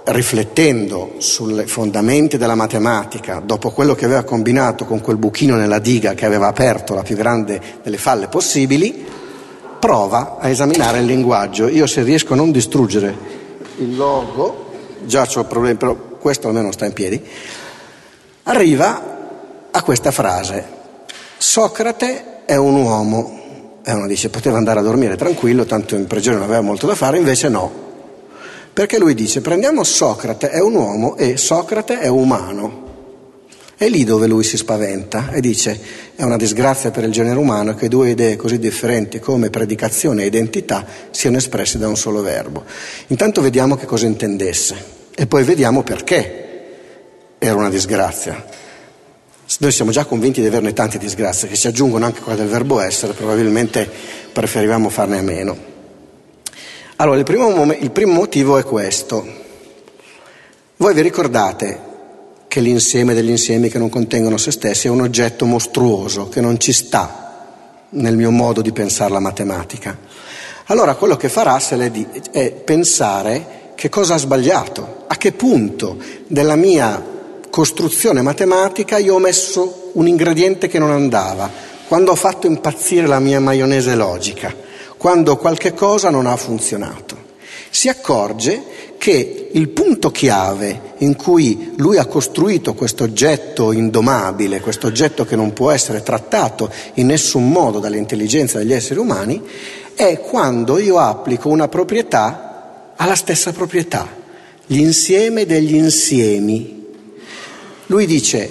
[0.06, 6.14] riflettendo sulle fondamenti della matematica, dopo quello che aveva combinato con quel buchino nella diga
[6.14, 9.20] che aveva aperto la più grande delle falle possibili,
[9.82, 11.68] prova a esaminare il linguaggio.
[11.68, 13.14] Io se riesco a non distruggere
[13.78, 14.70] il logo,
[15.06, 17.22] già ho problemi, però questo almeno sta in piedi,
[18.44, 20.64] arriva a questa frase,
[21.38, 23.40] Socrate è un uomo,
[23.84, 26.94] e uno dice poteva andare a dormire tranquillo, tanto in prigione non aveva molto da
[26.94, 27.72] fare, invece no,
[28.72, 32.81] perché lui dice prendiamo Socrate è un uomo e Socrate è umano.
[33.82, 35.76] È lì dove lui si spaventa e dice
[36.16, 40.28] è una disgrazia per il genere umano che due idee così differenti come predicazione e
[40.28, 42.64] identità siano espresse da un solo verbo.
[43.08, 44.76] Intanto vediamo che cosa intendesse
[45.16, 46.60] e poi vediamo perché
[47.40, 48.46] era una disgrazia.
[49.58, 52.80] Noi siamo già convinti di averne tante disgrazie che si aggiungono anche quella del verbo
[52.80, 53.90] essere, probabilmente
[54.32, 55.58] preferivamo farne a meno.
[56.98, 59.28] Allora, il primo, il primo motivo è questo.
[60.78, 61.90] Voi vi ricordate
[62.52, 66.60] che l'insieme degli insiemi che non contengono se stessi è un oggetto mostruoso che non
[66.60, 67.46] ci sta
[67.92, 69.98] nel mio modo di pensare la matematica.
[70.66, 75.32] Allora quello che fa Russell è, di, è pensare che cosa ha sbagliato, a che
[75.32, 75.96] punto
[76.28, 77.02] della mia
[77.50, 81.50] costruzione matematica io ho messo un ingrediente che non andava,
[81.88, 84.54] quando ho fatto impazzire la mia maionese logica,
[84.98, 87.30] quando qualche cosa non ha funzionato.
[87.70, 94.86] Si accorge che il punto chiave in cui lui ha costruito questo oggetto indomabile, questo
[94.86, 99.42] oggetto che non può essere trattato in nessun modo dall'intelligenza degli esseri umani,
[99.96, 104.08] è quando io applico una proprietà alla stessa proprietà,
[104.68, 106.86] l'insieme degli insiemi.
[107.88, 108.50] Lui dice,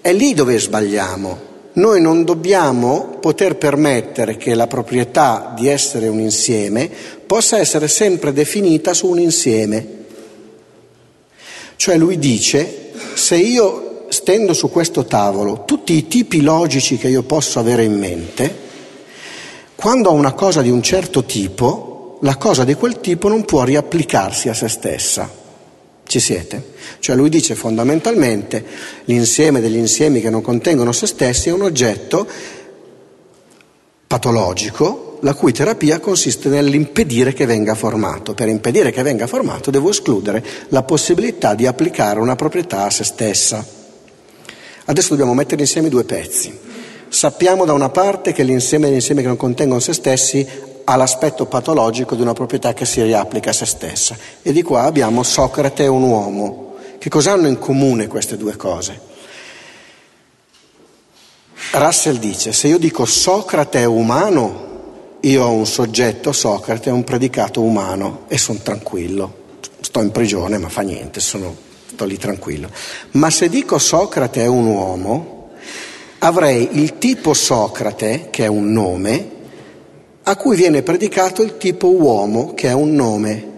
[0.00, 1.40] è lì dove sbagliamo,
[1.74, 6.90] noi non dobbiamo poter permettere che la proprietà di essere un insieme
[7.26, 10.02] possa essere sempre definita su un insieme.
[11.76, 17.22] Cioè lui dice, se io stendo su questo tavolo tutti i tipi logici che io
[17.22, 18.62] posso avere in mente,
[19.74, 23.64] quando ho una cosa di un certo tipo, la cosa di quel tipo non può
[23.64, 25.42] riapplicarsi a se stessa.
[26.06, 26.72] Ci siete?
[26.98, 28.64] Cioè lui dice fondamentalmente
[29.04, 32.26] l'insieme degli insiemi che non contengono se stessi è un oggetto
[34.06, 38.34] patologico la cui terapia consiste nell'impedire che venga formato.
[38.34, 43.04] Per impedire che venga formato devo escludere la possibilità di applicare una proprietà a se
[43.04, 43.66] stessa.
[44.84, 46.56] Adesso dobbiamo mettere insieme due pezzi.
[47.08, 50.46] Sappiamo da una parte che l'insieme degli insiemi che non contengono se stessi
[50.84, 54.16] ha l'aspetto patologico di una proprietà che si riapplica a se stessa.
[54.42, 56.74] E di qua abbiamo Socrate e un uomo.
[56.98, 59.12] Che cosa hanno in comune queste due cose?
[61.72, 64.72] Russell dice, se io dico Socrate è umano,
[65.20, 69.42] io ho un soggetto, Socrate, un predicato umano e sono tranquillo.
[69.80, 71.54] Sto in prigione, ma fa niente, sono,
[71.86, 72.70] sto lì tranquillo.
[73.12, 75.50] Ma se dico Socrate è un uomo,
[76.18, 79.33] avrei il tipo Socrate, che è un nome,
[80.26, 83.52] a cui viene predicato il tipo uomo, che è un nome.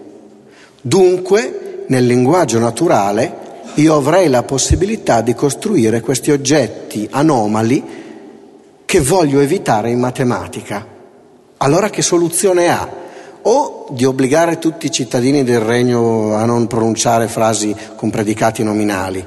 [0.81, 7.85] Dunque, nel linguaggio naturale, io avrei la possibilità di costruire questi oggetti anomali
[8.85, 10.85] che voglio evitare in matematica.
[11.59, 12.89] Allora che soluzione ha?
[13.43, 19.25] O di obbligare tutti i cittadini del regno a non pronunciare frasi con predicati nominali,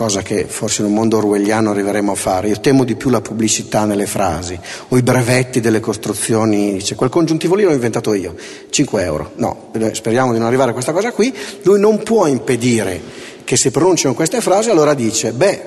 [0.00, 2.48] cosa che forse in un mondo orwelliano arriveremo a fare.
[2.48, 4.58] Io temo di più la pubblicità nelle frasi
[4.88, 6.72] o i brevetti delle costruzioni.
[6.72, 8.34] Dice, quel congiuntivo lì l'ho inventato io,
[8.70, 9.32] 5 euro.
[9.34, 11.36] No, speriamo di non arrivare a questa cosa qui.
[11.64, 12.98] Lui non può impedire
[13.44, 15.62] che si pronunciano queste frasi, allora dice, beh,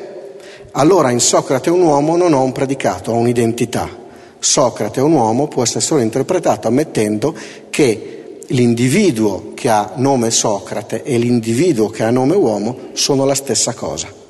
[0.71, 3.87] allora in Socrate un uomo non ho un predicato, ho un'identità.
[4.39, 7.35] Socrate un uomo può essere solo interpretato ammettendo
[7.69, 13.75] che l'individuo che ha nome Socrate e l'individuo che ha nome uomo sono la stessa
[13.75, 14.21] cosa.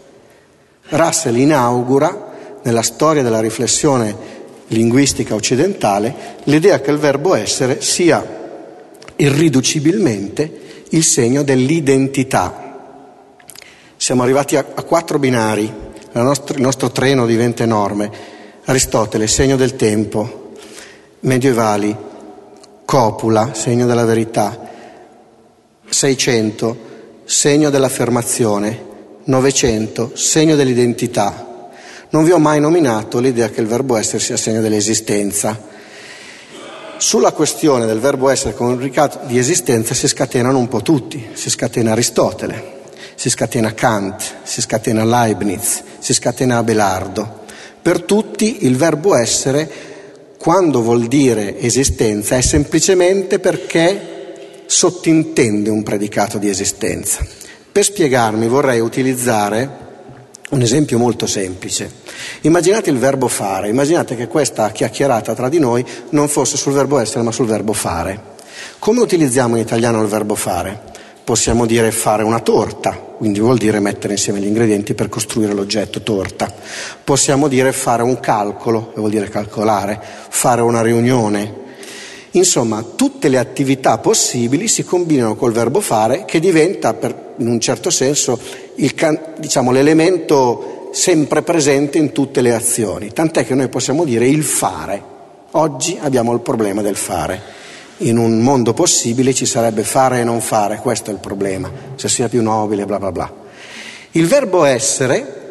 [0.94, 4.16] Russell inaugura nella storia della riflessione
[4.68, 8.42] linguistica occidentale l'idea che il verbo essere sia
[9.16, 12.62] irriducibilmente il segno dell'identità.
[13.98, 18.32] Siamo arrivati a, a quattro binari, il nostro, il nostro treno diventa enorme.
[18.66, 20.52] Aristotele, segno del tempo,
[21.22, 21.96] medievali,
[22.86, 24.70] copula, segno della verità,
[25.90, 26.78] 600,
[27.26, 28.92] segno dell'affermazione,
[29.26, 31.72] 900, segno dell'identità.
[32.10, 35.72] Non vi ho mai nominato l'idea che il verbo essere sia segno dell'esistenza.
[36.98, 41.30] Sulla questione del verbo essere come un ricato di esistenza si scatenano un po' tutti,
[41.34, 42.82] si scatena Aristotele,
[43.16, 47.42] si scatena Kant, si scatena Leibniz, si scatena Abelardo.
[47.82, 49.70] Per tutti il verbo essere
[50.38, 57.43] quando vuol dire esistenza è semplicemente perché sottintende un predicato di esistenza.
[57.74, 59.82] Per spiegarmi vorrei utilizzare
[60.52, 61.92] un esempio molto semplice.
[62.42, 67.00] Immaginate il verbo fare, immaginate che questa chiacchierata tra di noi non fosse sul verbo
[67.00, 68.32] essere ma sul verbo fare.
[68.80, 70.92] Come utilizziamo in italiano il verbo fare?
[71.24, 76.02] possiamo dire fare una torta, quindi vuol dire mettere insieme gli ingredienti per costruire l'oggetto
[76.02, 76.52] torta.
[77.04, 80.00] Possiamo dire fare un calcolo, vuol dire calcolare,
[80.30, 81.62] fare una riunione.
[82.36, 87.60] Insomma, tutte le attività possibili si combinano col verbo fare che diventa, per, in un
[87.60, 88.40] certo senso,
[88.76, 88.94] il,
[89.38, 93.12] diciamo, l'elemento sempre presente in tutte le azioni.
[93.12, 95.12] Tant'è che noi possiamo dire il fare.
[95.52, 97.62] Oggi abbiamo il problema del fare
[97.98, 102.10] in un mondo possibile ci sarebbe fare e non fare, questo è il problema, se
[102.10, 103.32] sia più nobile, bla bla bla.
[104.12, 105.42] Il verbo essere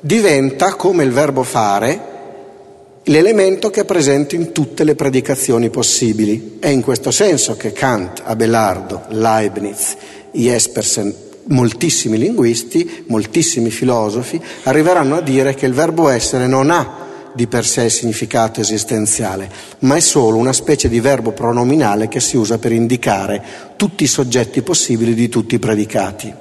[0.00, 2.08] diventa, come il verbo fare,
[3.10, 6.58] l'elemento che è presente in tutte le predicazioni possibili.
[6.60, 9.96] È in questo senso che Kant, Abelardo, Leibniz,
[10.30, 11.12] Jespersen,
[11.44, 17.64] moltissimi linguisti, moltissimi filosofi arriveranno a dire che il verbo essere non ha di per
[17.64, 19.48] sé significato esistenziale,
[19.80, 23.42] ma è solo una specie di verbo pronominale che si usa per indicare
[23.76, 26.32] tutti i soggetti possibili di tutti i predicati.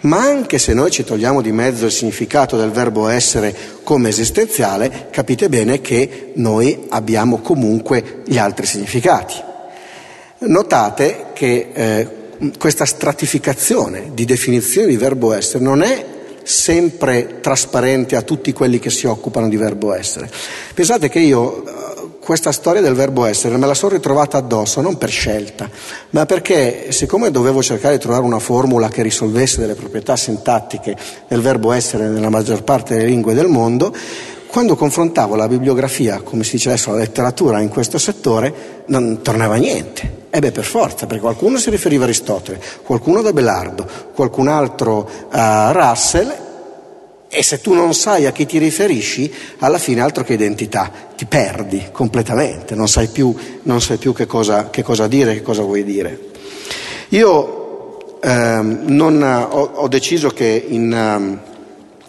[0.00, 5.08] Ma anche se noi ci togliamo di mezzo il significato del verbo essere come esistenziale,
[5.10, 9.34] capite bene che noi abbiamo comunque gli altri significati.
[10.38, 12.08] Notate che eh,
[12.58, 16.06] questa stratificazione di definizione di verbo essere non è
[16.42, 20.30] sempre trasparente a tutti quelli che si occupano di verbo essere.
[20.74, 24.96] Pensate che io eh, questa storia del verbo essere me la sono ritrovata addosso non
[24.96, 25.68] per scelta,
[26.10, 31.40] ma perché siccome dovevo cercare di trovare una formula che risolvesse delle proprietà sintattiche del
[31.40, 33.92] verbo essere nella maggior parte delle lingue del mondo,
[34.52, 39.54] quando confrontavo la bibliografia, come si dice adesso, la letteratura in questo settore, non tornava
[39.54, 40.26] niente.
[40.28, 45.08] E beh, per forza, perché qualcuno si riferiva a Aristotele, qualcuno ad Abelardo, qualcun altro
[45.30, 46.36] a Russell,
[47.30, 51.24] e se tu non sai a chi ti riferisci, alla fine altro che identità, ti
[51.24, 55.62] perdi completamente, non sai più, non sai più che, cosa, che, cosa, dire, che cosa
[55.62, 56.28] vuoi dire.
[57.08, 61.40] Io ehm, non, ho, ho, deciso che in, ehm,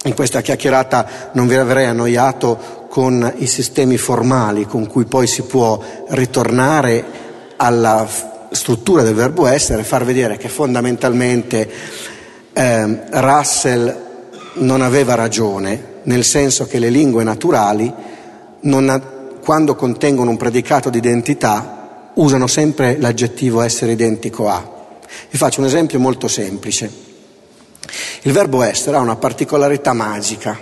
[0.04, 5.44] in questa chiacchierata non vi avrei annoiato con i sistemi formali con cui poi si
[5.44, 7.04] può ritornare
[7.56, 8.08] alla
[8.52, 11.70] struttura del verbo essere, far vedere che fondamentalmente
[12.54, 14.02] eh, Russell
[14.56, 19.02] non aveva ragione, nel senso che le lingue naturali, ha,
[19.44, 24.72] quando contengono un predicato di identità, usano sempre l'aggettivo essere identico a.
[25.30, 27.12] Vi faccio un esempio molto semplice.
[28.24, 30.58] Il verbo essere ha una particolarità magica.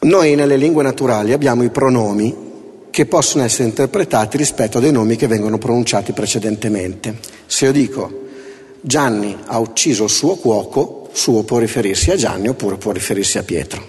[0.00, 2.42] Noi nelle lingue naturali abbiamo i pronomi
[2.90, 7.18] che possono essere interpretati rispetto a dei nomi che vengono pronunciati precedentemente.
[7.46, 8.22] Se io dico
[8.80, 13.42] Gianni ha ucciso il suo cuoco, suo può riferirsi a Gianni oppure può riferirsi a
[13.42, 13.82] Pietro.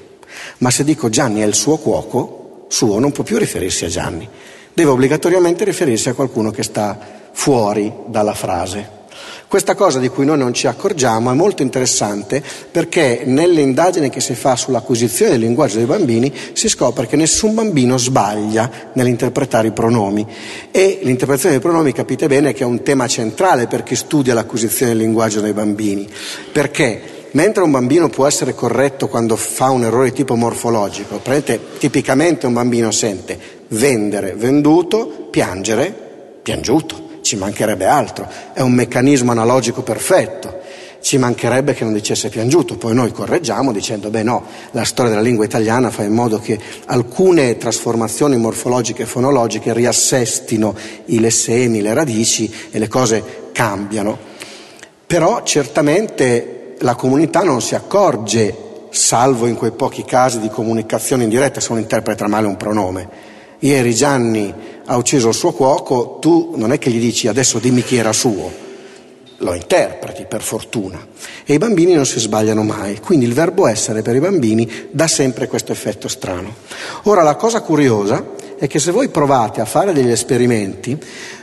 [0.60, 4.28] Ma se dico Gianni è il suo cuoco, suo non può più riferirsi a Gianni,
[4.74, 6.98] deve obbligatoriamente riferirsi a qualcuno che sta
[7.32, 8.95] fuori dalla frase.
[9.48, 14.20] Questa cosa di cui noi non ci accorgiamo è molto interessante perché nelle indagini che
[14.20, 19.72] si fa sull'acquisizione del linguaggio dei bambini si scopre che nessun bambino sbaglia nell'interpretare i
[19.72, 20.26] pronomi.
[20.72, 24.94] E l'interpretazione dei pronomi capite bene che è un tema centrale per chi studia l'acquisizione
[24.94, 26.10] del linguaggio dei bambini,
[26.52, 32.48] perché mentre un bambino può essere corretto quando fa un errore tipo morfologico, prendete, tipicamente
[32.48, 35.94] un bambino sente vendere, venduto, piangere,
[36.42, 40.62] piangiuto ci mancherebbe altro, è un meccanismo analogico perfetto,
[41.02, 45.24] ci mancherebbe che non dicesse piangiuto, poi noi correggiamo dicendo beh no, la storia della
[45.24, 51.96] lingua italiana fa in modo che alcune trasformazioni morfologiche e fonologiche riassestino i lessemi, le
[51.96, 54.18] radici e le cose cambiano.
[55.08, 58.56] Però certamente la comunità non si accorge,
[58.92, 63.34] salvo in quei pochi casi di comunicazione indiretta, se uno interpreta male un pronome.
[63.60, 64.54] Ieri Gianni
[64.86, 68.14] ha ucciso il suo cuoco, tu non è che gli dici adesso dimmi chi era
[68.14, 68.52] suo,
[69.38, 71.06] lo interpreti per fortuna.
[71.44, 75.08] E i bambini non si sbagliano mai, quindi il verbo essere per i bambini dà
[75.08, 76.54] sempre questo effetto strano.
[77.04, 80.98] Ora la cosa curiosa è che se voi provate a fare degli esperimenti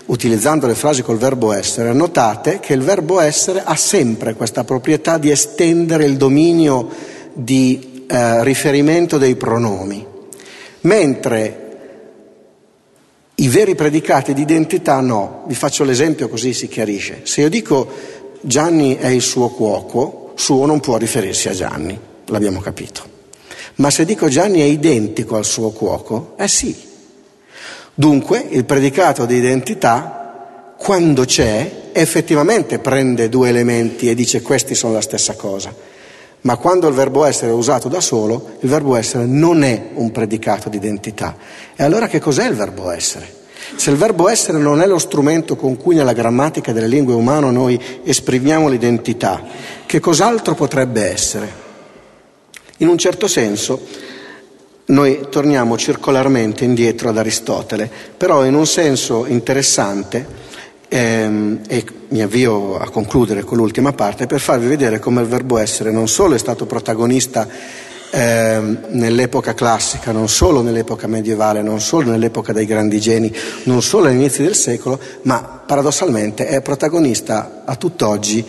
[0.06, 5.18] utilizzando le frasi col verbo essere, notate che il verbo essere ha sempre questa proprietà
[5.18, 6.88] di estendere il dominio
[7.32, 10.04] di eh, riferimento dei pronomi,
[10.82, 11.61] mentre
[13.36, 15.44] i veri predicati di identità no.
[15.46, 17.20] Vi faccio l'esempio così si chiarisce.
[17.24, 17.88] Se io dico
[18.40, 23.10] Gianni è il suo cuoco, suo non può riferirsi a Gianni, l'abbiamo capito.
[23.76, 26.90] Ma se dico Gianni è identico al suo cuoco, eh sì.
[27.94, 34.94] Dunque il predicato di identità, quando c'è, effettivamente prende due elementi e dice questi sono
[34.94, 35.74] la stessa cosa.
[36.42, 40.10] Ma quando il verbo essere è usato da solo, il verbo essere non è un
[40.10, 41.36] predicato di identità.
[41.76, 43.40] E allora che cos'è il verbo essere?
[43.76, 47.50] Se il verbo essere non è lo strumento con cui nella grammatica delle lingue umane
[47.50, 49.42] noi esprimiamo l'identità,
[49.86, 51.60] che cos'altro potrebbe essere?
[52.78, 53.80] In un certo senso
[54.86, 60.41] noi torniamo circolarmente indietro ad Aristotele, però in un senso interessante
[60.94, 65.90] e mi avvio a concludere con l'ultima parte per farvi vedere come il verbo essere
[65.90, 67.48] non solo è stato protagonista
[68.10, 74.08] eh, nell'epoca classica, non solo nell'epoca medievale, non solo nell'epoca dei grandi geni, non solo
[74.08, 78.44] all'inizio del secolo, ma paradossalmente è protagonista a tutt'oggi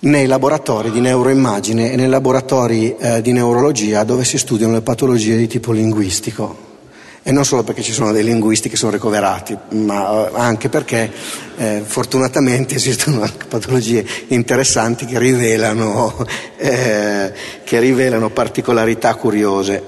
[0.00, 5.36] nei laboratori di neuroimmagine e nei laboratori eh, di neurologia dove si studiano le patologie
[5.36, 6.65] di tipo linguistico.
[7.28, 11.10] E non solo perché ci sono dei linguisti che sono ricoverati, ma eh, anche perché
[11.56, 16.24] eh, fortunatamente esistono anche patologie interessanti che rivelano,
[16.56, 17.32] eh,
[17.64, 19.82] che rivelano particolarità curiose.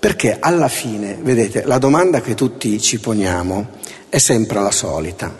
[0.00, 3.72] Perché alla fine, vedete, la domanda che tutti ci poniamo
[4.08, 5.36] è sempre la solita.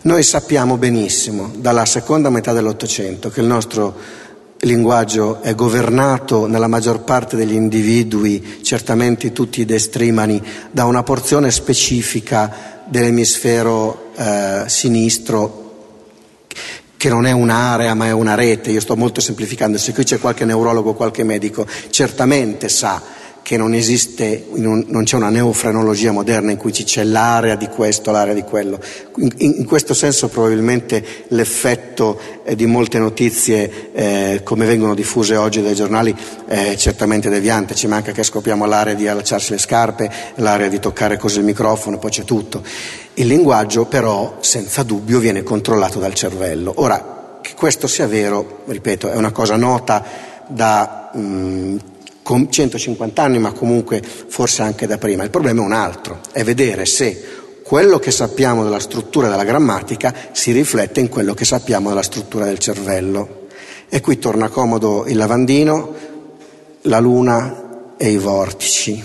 [0.00, 3.94] Noi sappiamo benissimo dalla seconda metà dell'Ottocento che il nostro
[4.60, 11.50] linguaggio è governato nella maggior parte degli individui, certamente tutti i destrimani, da una porzione
[11.50, 15.66] specifica dell'emisfero eh, sinistro
[16.96, 20.18] che non è un'area ma è una rete, io sto molto semplificando, se qui c'è
[20.18, 23.00] qualche neurologo qualche medico, certamente sa
[23.42, 28.10] che non esiste, non c'è una neofrenologia moderna in cui ci c'è l'area di questo,
[28.10, 28.78] l'area di quello.
[29.16, 35.62] In, in questo senso probabilmente l'effetto eh, di molte notizie eh, come vengono diffuse oggi
[35.62, 36.14] dai giornali
[36.46, 41.16] è certamente deviante, ci manca che scopriamo l'area di allacciarsi le scarpe, l'area di toccare
[41.16, 42.62] così il microfono, poi c'è tutto.
[43.14, 46.74] Il linguaggio però senza dubbio viene controllato dal cervello.
[46.76, 50.04] Ora, che questo sia vero, ripeto, è una cosa nota
[50.46, 51.10] da...
[51.14, 51.76] Mh,
[52.36, 55.24] mm, 150 anni, ma comunque forse anche da prima.
[55.24, 60.14] Il problema è un altro, è vedere se quello che sappiamo della struttura della grammatica
[60.32, 63.46] si riflette in quello che sappiamo della struttura del cervello.
[63.88, 65.94] E qui torna comodo il lavandino,
[66.82, 69.02] la luna e i vortici.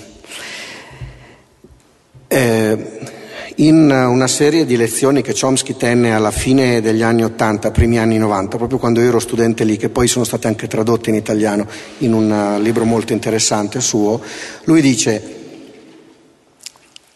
[2.28, 3.12] Eh,
[3.58, 8.18] in una serie di lezioni che Chomsky tenne alla fine degli anni 80, primi anni
[8.18, 11.68] 90, proprio quando ero studente lì, che poi sono state anche tradotte in italiano
[12.00, 14.20] in un uh, libro molto interessante suo,
[14.64, 15.42] lui dice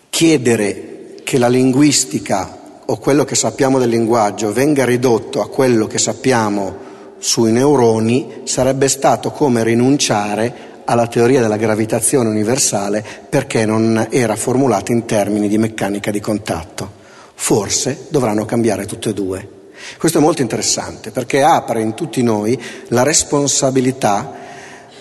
[0.10, 5.98] chiedere che la linguistica o quello che sappiamo del linguaggio venga ridotto a quello che
[5.98, 6.86] sappiamo
[7.20, 14.94] sui neuroni sarebbe stato come rinunciare alla teoria della gravitazione universale perché non era formulata
[14.94, 16.90] in termini di meccanica di contatto.
[17.36, 19.50] Forse dovranno cambiare tutte e due.
[19.98, 24.37] Questo è molto interessante perché apre in tutti noi la responsabilità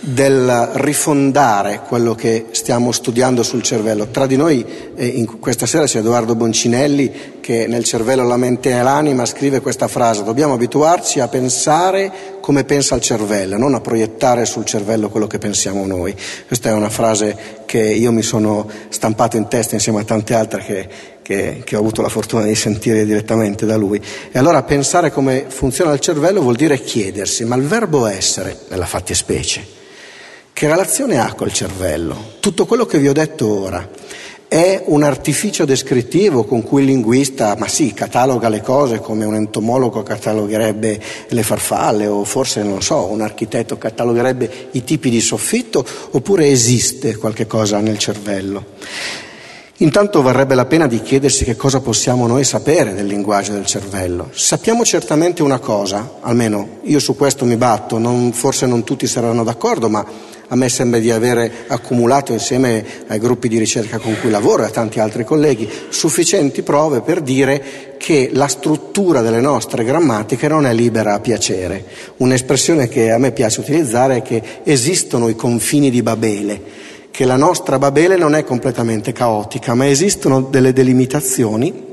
[0.06, 4.06] del rifondare quello che stiamo studiando sul cervello.
[4.06, 8.82] Tra di noi eh, questa sera c'è Edoardo Boncinelli che nel cervello, la mente e
[8.82, 14.44] l'anima scrive questa frase, dobbiamo abituarci a pensare come pensa il cervello, non a proiettare
[14.44, 16.14] sul cervello quello che pensiamo noi.
[16.46, 20.64] Questa è una frase che io mi sono stampato in testa insieme a tante altre
[20.64, 20.88] che,
[21.22, 24.00] che, che ho avuto la fortuna di sentire direttamente da lui.
[24.30, 28.86] E allora pensare come funziona il cervello vuol dire chiedersi, ma il verbo essere, nella
[28.86, 29.75] fattispecie,
[30.56, 32.16] che relazione ha col cervello?
[32.40, 33.86] Tutto quello che vi ho detto ora
[34.48, 39.34] è un artificio descrittivo con cui il linguista, ma sì, cataloga le cose come un
[39.34, 40.98] entomologo catalogherebbe
[41.28, 47.16] le farfalle o forse, non so, un architetto catalogherebbe i tipi di soffitto oppure esiste
[47.16, 48.64] qualche cosa nel cervello?
[49.80, 54.30] Intanto varrebbe la pena di chiedersi che cosa possiamo noi sapere del linguaggio del cervello.
[54.32, 59.44] Sappiamo certamente una cosa, almeno io su questo mi batto, non, forse non tutti saranno
[59.44, 64.30] d'accordo, ma a me sembra di avere accumulato insieme ai gruppi di ricerca con cui
[64.30, 69.84] lavoro e a tanti altri colleghi sufficienti prove per dire che la struttura delle nostre
[69.84, 71.84] grammatiche non è libera a piacere.
[72.18, 76.62] Un'espressione che a me piace utilizzare è che esistono i confini di Babele,
[77.10, 81.84] che la nostra Babele non è completamente caotica, ma esistono delle delimitazioni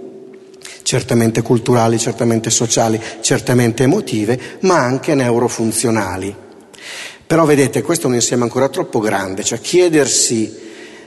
[0.84, 6.36] certamente culturali, certamente sociali, certamente emotive, ma anche neurofunzionali.
[7.26, 10.62] Però vedete, questo è un insieme ancora troppo grande, cioè chiedersi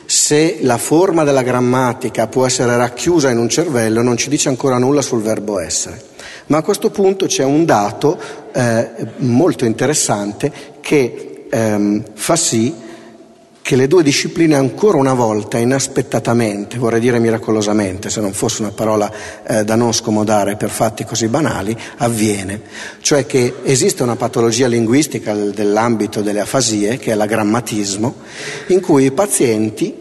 [0.06, 4.78] se la forma della grammatica può essere racchiusa in un cervello non ci dice ancora
[4.78, 6.00] nulla sul verbo essere.
[6.46, 8.18] Ma a questo punto c'è un dato
[8.52, 8.88] eh,
[9.18, 12.72] molto interessante che ehm, fa sì
[13.66, 18.70] che le due discipline ancora una volta, inaspettatamente, vorrei dire miracolosamente, se non fosse una
[18.70, 19.10] parola
[19.44, 22.60] eh, da non scomodare per fatti così banali, avviene.
[23.00, 28.14] Cioè che esiste una patologia linguistica dell'ambito delle afasie, che è l'agrammatismo,
[28.68, 29.92] in cui i pazienti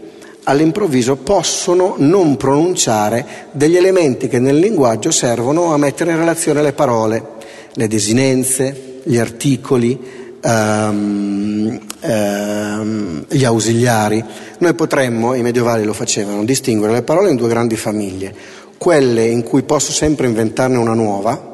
[0.43, 6.73] all'improvviso possono non pronunciare degli elementi che nel linguaggio servono a mettere in relazione le
[6.73, 7.29] parole,
[7.73, 14.23] le desinenze, gli articoli, ehm, ehm, gli ausiliari.
[14.59, 18.33] Noi potremmo, i medievali lo facevano, distinguere le parole in due grandi famiglie,
[18.77, 21.53] quelle in cui posso sempre inventarne una nuova,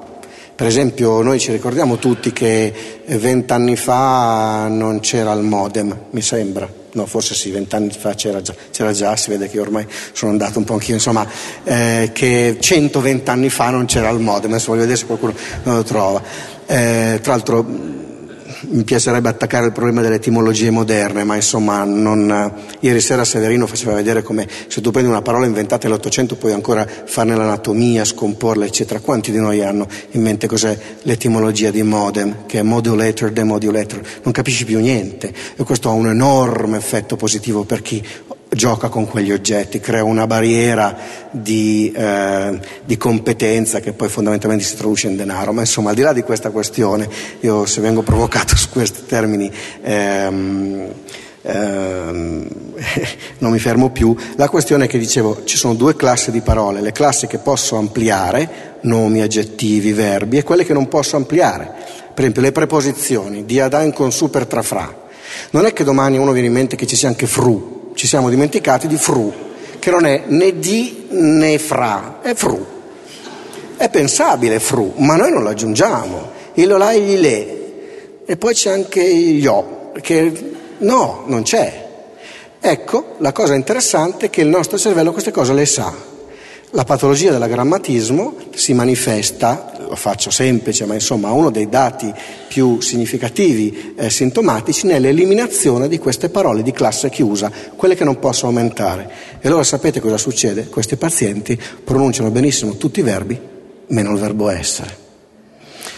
[0.54, 6.70] per esempio noi ci ricordiamo tutti che vent'anni fa non c'era il modem, mi sembra,
[6.92, 10.60] no forse sì, vent'anni fa c'era già, c'era già, si vede che ormai sono andato
[10.60, 11.26] un po' anch'io, insomma,
[11.64, 15.34] eh, che 120 anni fa non c'era il modem, adesso voglio vedere se qualcuno
[15.64, 16.22] lo trova.
[16.68, 18.10] Eh, tra l'altro
[18.70, 22.54] mi piacerebbe attaccare il problema delle etimologie moderne, ma insomma non...
[22.80, 26.88] ieri sera Severino faceva vedere come se tu prendi una parola inventata nell'Ottocento puoi ancora
[26.88, 29.00] farne l'anatomia, scomporla, eccetera.
[29.00, 34.02] Quanti di noi hanno in mente cos'è l'etimologia di modem, che è modulator, demodulator?
[34.24, 38.04] Non capisci più niente e questo ha un enorme effetto positivo per chi
[38.54, 40.98] gioca con quegli oggetti, crea una barriera
[41.32, 45.54] di, eh, di, competenza che poi fondamentalmente si traduce in denaro.
[45.54, 47.08] Ma insomma, al di là di questa questione,
[47.40, 49.50] io se vengo provocato su questi termini
[49.82, 50.92] ehm,
[51.44, 52.48] ehm,
[53.40, 54.14] non mi fermo più.
[54.36, 57.78] La questione è che dicevo, ci sono due classi di parole, le classi che posso
[57.78, 61.72] ampliare, nomi, aggettivi, verbi, e quelle che non posso ampliare.
[62.14, 64.94] Per esempio le preposizioni, di adan con super tra fra.
[65.52, 68.30] Non è che domani uno viene in mente che ci sia anche fru, ci siamo
[68.30, 69.34] dimenticati di fru,
[69.80, 72.66] che non è né di né fra, è fru.
[73.78, 76.30] È pensabile fru, ma noi non lo aggiungiamo.
[76.54, 78.24] Il là e gli le.
[78.26, 81.90] E poi c'è anche io, che no, non c'è.
[82.60, 85.92] Ecco, la cosa interessante è che il nostro cervello queste cose le sa.
[86.70, 92.14] La patologia dell'agrammatismo si manifesta, lo faccio semplice, ma insomma uno dei dati
[92.48, 98.46] più significativi eh, sintomatici nell'eliminazione di queste parole di classe chiusa, quelle che non posso
[98.46, 99.12] aumentare.
[99.42, 100.70] E allora sapete cosa succede?
[100.70, 103.38] Questi pazienti pronunciano benissimo tutti i verbi,
[103.88, 104.96] meno il verbo essere.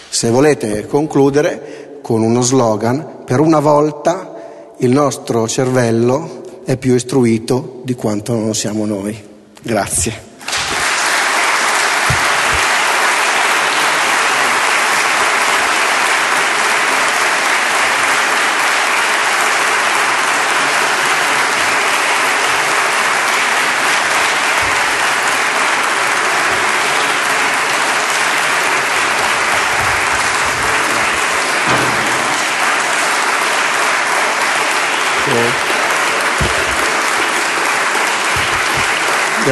[0.09, 7.81] Se volete concludere con uno slogan, per una volta il nostro cervello è più istruito
[7.83, 9.15] di quanto non siamo noi.
[9.61, 10.32] Grazie.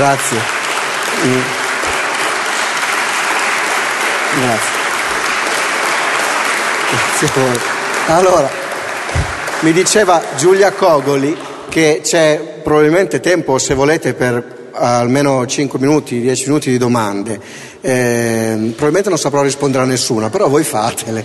[0.01, 0.39] Grazie.
[4.35, 4.71] Grazie.
[7.19, 7.59] Grazie
[8.07, 8.49] Allora,
[9.59, 11.37] mi diceva Giulia Cogoli
[11.69, 17.39] che c'è probabilmente tempo, se volete, per almeno 5 minuti, 10 minuti di domande.
[17.79, 21.23] Eh, probabilmente non saprò rispondere a nessuna, però voi fatele.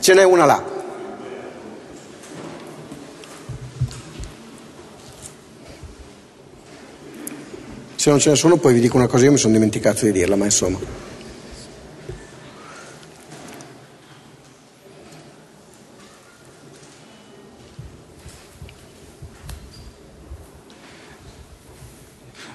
[0.00, 0.75] Ce n'è una là.
[7.96, 10.12] Se non ce ne sono poi vi dico una cosa, io mi sono dimenticato di
[10.12, 10.78] dirla, ma insomma.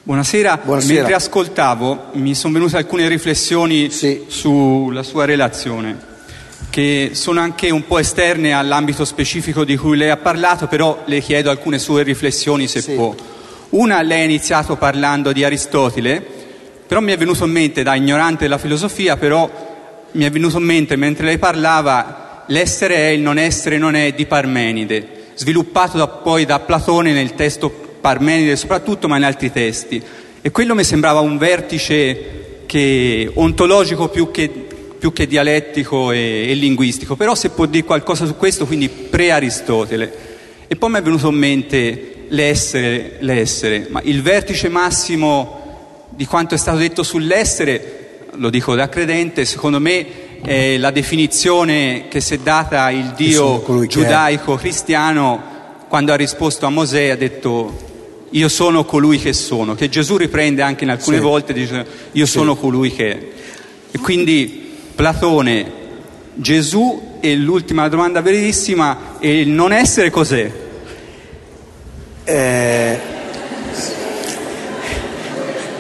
[0.04, 0.62] Buonasera.
[0.64, 0.94] Buonasera.
[0.94, 4.26] mentre ascoltavo mi sono venute alcune riflessioni sì.
[4.28, 5.98] sulla sua relazione,
[6.70, 11.20] che sono anche un po' esterne all'ambito specifico di cui lei ha parlato, però le
[11.22, 12.94] chiedo alcune sue riflessioni se sì.
[12.94, 13.16] può.
[13.72, 16.22] Una lei ha iniziato parlando di Aristotele,
[16.86, 19.50] però mi è venuto in mente, da ignorante della filosofia, però
[20.12, 24.12] mi è venuto in mente mentre lei parlava l'essere è, il non essere non è
[24.12, 30.04] di Parmenide, sviluppato da, poi da Platone nel testo Parmenide soprattutto, ma in altri testi.
[30.42, 34.50] E quello mi sembrava un vertice che, ontologico più che,
[35.00, 40.30] più che dialettico e, e linguistico, però se può dire qualcosa su questo, quindi pre-Aristotele.
[40.68, 46.56] E poi mi è venuto in mente l'essere, l'essere, ma il vertice massimo di quanto
[46.56, 52.36] è stato detto sull'essere, lo dico da credente, secondo me è la definizione che si
[52.36, 55.50] è data il Dio giudaico cristiano
[55.88, 57.90] quando ha risposto a Mosè, ha detto
[58.30, 61.24] io sono colui che sono, che Gesù riprende anche in alcune sì.
[61.24, 62.32] volte, dice io sì.
[62.32, 63.28] sono colui che è.
[63.92, 65.80] E quindi Platone,
[66.36, 70.70] Gesù e l'ultima domanda verissima, e il non essere cos'è?
[72.24, 73.00] Eh,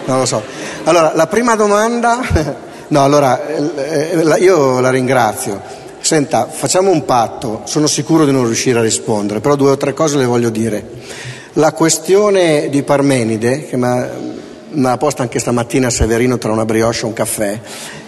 [0.06, 0.44] non lo so.
[0.84, 2.20] Allora, la prima domanda,
[2.90, 5.80] no, allora, eh, io la ringrazio.
[6.00, 9.94] Senta, facciamo un patto, sono sicuro di non riuscire a rispondere, però due o tre
[9.94, 10.84] cose le voglio dire.
[11.54, 17.06] La questione di Parmenide, che mi ha posta anche stamattina Severino tra una brioche e
[17.06, 17.60] un caffè,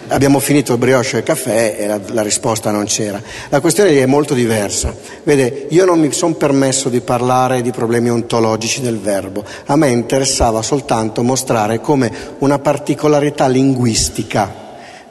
[0.08, 3.20] abbiamo finito il brioche e il caffè e la, la, risposta non c'era.
[3.48, 4.94] La questione è molto diversa.
[5.22, 9.88] Vede, io non mi sono permesso di parlare di problemi ontologici del verbo, a me
[9.88, 14.62] interessava soltanto mostrare come una particolarità linguistica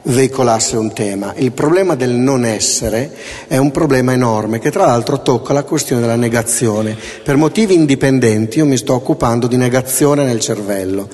[0.04, 1.32] veicolasse un tema.
[1.36, 3.10] Il problema del non essere
[3.46, 6.96] è un problema enorme che tra l'altro tocca la questione della negazione.
[7.22, 11.08] Per motivi indipendenti io mi sto occupando di negazione nel cervello.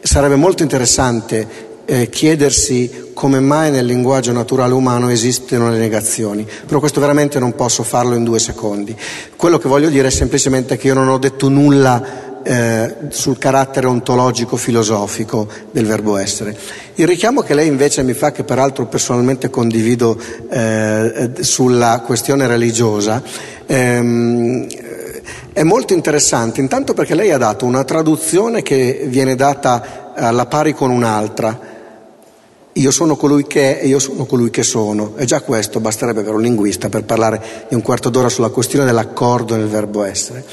[0.00, 6.78] Sarebbe molto interessante eh, chiedersi come mai nel linguaggio naturale umano esistono le negazioni, però
[6.78, 8.96] questo veramente non posso farlo in due secondi.
[9.36, 13.86] Quello che voglio dire è semplicemente che io non ho detto nulla eh, sul carattere
[13.86, 16.56] ontologico filosofico del verbo essere.
[16.94, 20.18] Il richiamo che lei invece mi fa, che peraltro personalmente condivido
[20.50, 23.22] eh, sulla questione religiosa,
[23.66, 24.66] ehm,
[25.52, 30.74] è molto interessante, intanto perché lei ha dato una traduzione che viene data alla pari
[30.74, 31.72] con un'altra
[32.74, 35.14] io sono colui che è e io sono colui che sono.
[35.16, 38.84] E già questo basterebbe per un linguista per parlare di un quarto d'ora sulla questione
[38.84, 40.44] dell'accordo nel verbo essere.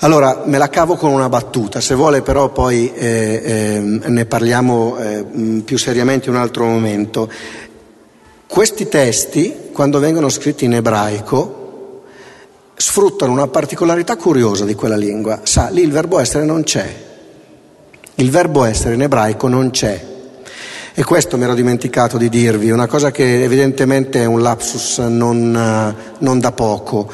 [0.00, 4.98] Allora, me la cavo con una battuta, se vuole però poi eh, eh, ne parliamo
[4.98, 5.24] eh,
[5.64, 7.30] più seriamente in un altro momento.
[8.46, 12.02] Questi testi, quando vengono scritti in ebraico,
[12.76, 15.40] sfruttano una particolarità curiosa di quella lingua.
[15.42, 17.04] Sa, lì il verbo essere non c'è.
[18.16, 20.14] Il verbo essere in ebraico non c'è.
[20.98, 25.54] E questo mi ero dimenticato di dirvi, una cosa che evidentemente è un lapsus non,
[25.54, 27.06] eh, non da poco.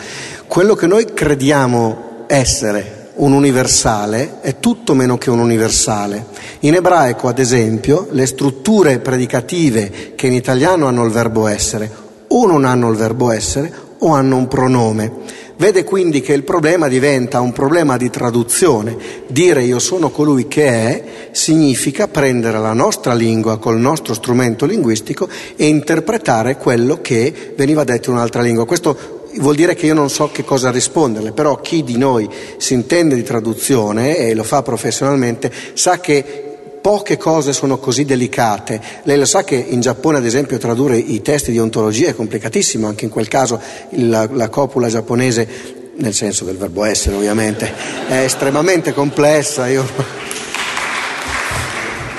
[0.46, 6.26] Quello che noi crediamo essere un universale è tutto meno che un universale.
[6.60, 11.90] In ebraico, ad esempio, le strutture predicative che in italiano hanno il verbo essere
[12.28, 15.12] o non hanno il verbo essere o hanno un pronome.
[15.56, 18.96] Vede quindi che il problema diventa un problema di traduzione.
[19.28, 25.28] Dire io sono colui che è significa prendere la nostra lingua col nostro strumento linguistico
[25.56, 28.66] e interpretare quello che veniva detto in un'altra lingua.
[28.66, 32.74] Questo vuol dire che io non so che cosa risponderle, però chi di noi si
[32.74, 36.51] intende di traduzione e lo fa professionalmente sa che
[36.82, 38.78] poche cose sono così delicate.
[39.04, 42.86] Lei lo sa che in Giappone, ad esempio, tradurre i testi di ontologia è complicatissimo,
[42.86, 43.58] anche in quel caso
[43.90, 45.48] la, la copula giapponese,
[45.94, 47.72] nel senso del verbo essere ovviamente,
[48.08, 49.68] è estremamente complessa.
[49.68, 49.88] Io...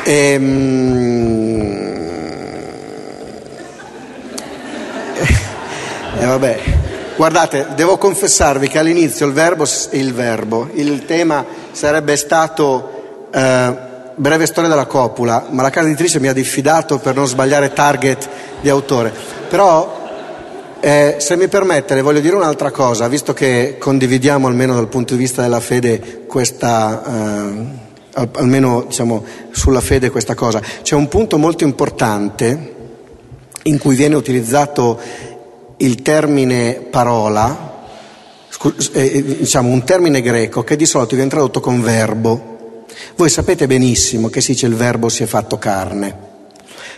[0.05, 1.61] E, um...
[6.19, 6.59] e vabbè.
[7.15, 14.45] Guardate, devo confessarvi che all'inizio il verbo, il, verbo, il tema sarebbe stato eh, breve
[14.45, 18.29] storia della copula, ma la casa editrice mi ha diffidato per non sbagliare target
[18.61, 19.11] di autore.
[19.49, 20.01] Però,
[20.79, 25.13] eh, se mi permette, le voglio dire un'altra cosa, visto che condividiamo almeno dal punto
[25.13, 27.03] di vista della fede questa,
[28.15, 30.61] eh, almeno diciamo, sulla fede questa cosa.
[30.81, 32.71] C'è un punto molto importante
[33.63, 34.99] in cui viene utilizzato
[35.77, 37.71] il termine parola,
[38.93, 42.51] eh, diciamo un termine greco che di solito viene tradotto con verbo.
[43.15, 46.15] Voi sapete benissimo che si dice il verbo si è fatto carne.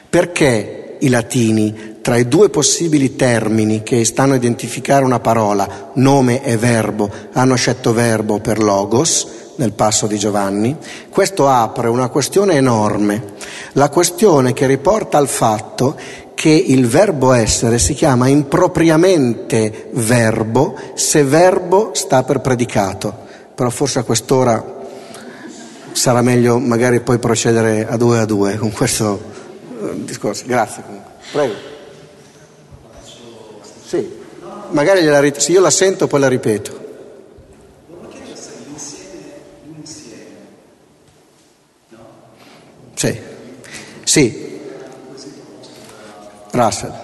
[0.09, 6.43] Perché i latini, tra i due possibili termini che stanno a identificare una parola, nome
[6.43, 10.75] e verbo, hanno scelto verbo per logos nel passo di Giovanni?
[11.09, 13.33] Questo apre una questione enorme,
[13.73, 15.97] la questione che riporta al fatto
[16.33, 23.23] che il verbo essere si chiama impropriamente verbo se verbo sta per predicato.
[23.55, 24.74] Però forse a quest'ora
[25.95, 29.21] sarà meglio magari poi procedere a due a due con questo
[29.81, 30.43] eh, discorso.
[30.45, 30.83] Grazie.
[31.31, 31.53] Prego.
[33.85, 34.11] Sì,
[34.71, 36.83] magari gliela, se io la sento poi la ripeto.
[42.93, 43.19] Sì,
[44.03, 44.59] sì.
[46.51, 47.03] Russell.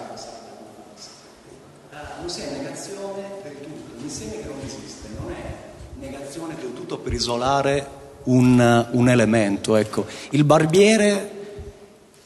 [7.01, 9.75] per isolare un, un elemento.
[9.75, 10.05] Ecco.
[10.31, 11.39] Il barbiere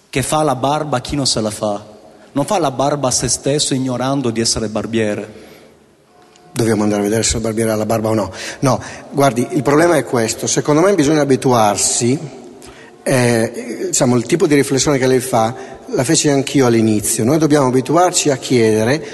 [0.09, 1.83] che fa la barba a chi non se la fa,
[2.31, 5.43] non fa la barba a se stesso ignorando di essere barbiere.
[6.51, 8.31] Dobbiamo andare a vedere se il barbiere ha la barba o no.
[8.59, 8.81] No,
[9.11, 10.47] guardi, il problema è questo.
[10.47, 12.17] Secondo me bisogna abituarsi,
[13.03, 15.53] eh, diciamo, il tipo di riflessione che lei fa,
[15.87, 17.25] la feci anch'io all'inizio.
[17.25, 19.05] Noi dobbiamo abituarci a chiedere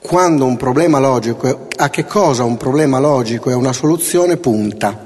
[0.00, 5.05] quando un problema logico, a che cosa un problema logico e una soluzione punta.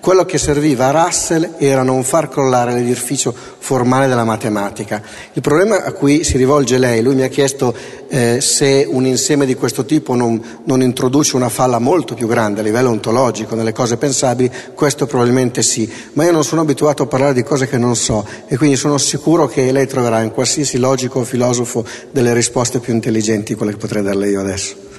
[0.00, 5.02] Quello che serviva a Russell era non far crollare l'edificio formale della matematica.
[5.34, 7.74] Il problema a cui si rivolge lei, lui mi ha chiesto
[8.08, 12.60] eh, se un insieme di questo tipo non, non introduce una falla molto più grande
[12.60, 17.06] a livello ontologico nelle cose pensabili, questo probabilmente sì, ma io non sono abituato a
[17.06, 20.78] parlare di cose che non so e quindi sono sicuro che lei troverà in qualsiasi
[20.78, 24.89] logico o filosofo delle risposte più intelligenti quelle che potrei darle io adesso.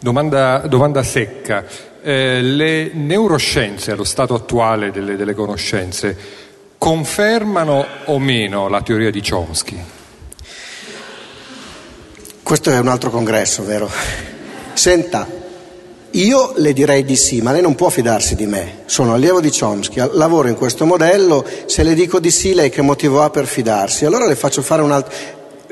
[0.00, 1.64] Domanda, domanda secca.
[2.00, 6.16] Eh, le neuroscienze, allo stato attuale delle, delle conoscenze,
[6.78, 9.76] confermano o meno la teoria di Chomsky?
[12.42, 13.90] Questo è un altro congresso, vero?
[14.72, 15.26] Senta,
[16.12, 18.82] io le direi di sì, ma lei non può fidarsi di me.
[18.86, 22.82] Sono allievo di Chomsky, lavoro in questo modello, se le dico di sì lei che
[22.82, 24.04] motivo ha per fidarsi?
[24.04, 25.12] Allora le faccio fare un altro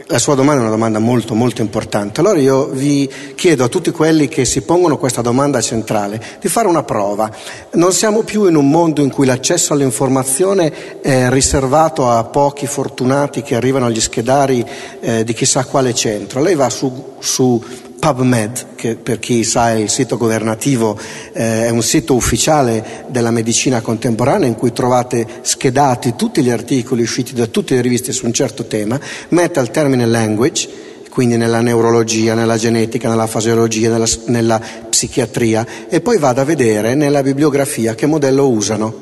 [0.08, 2.20] la sua domanda è una domanda molto molto importante.
[2.20, 6.68] Allora io vi chiedo a tutti quelli che si pongono questa domanda centrale di fare
[6.68, 7.30] una prova.
[7.72, 13.42] Non siamo più in un mondo in cui l'accesso all'informazione è riservato a pochi fortunati
[13.42, 14.64] che arrivano agli schedari
[15.00, 16.40] eh, di chissà quale centro.
[16.40, 17.60] Lei va su, su
[18.06, 20.96] PubMed, che per chi sa è il sito governativo,
[21.32, 27.02] eh, è un sito ufficiale della medicina contemporanea in cui trovate schedati tutti gli articoli
[27.02, 29.00] usciti da tutte le riviste su un certo tema,
[29.30, 30.68] metta il termine language,
[31.10, 36.94] quindi nella neurologia, nella genetica, nella fasiologia, nella, nella psichiatria, e poi vada a vedere
[36.94, 38.94] nella bibliografia che modello usano.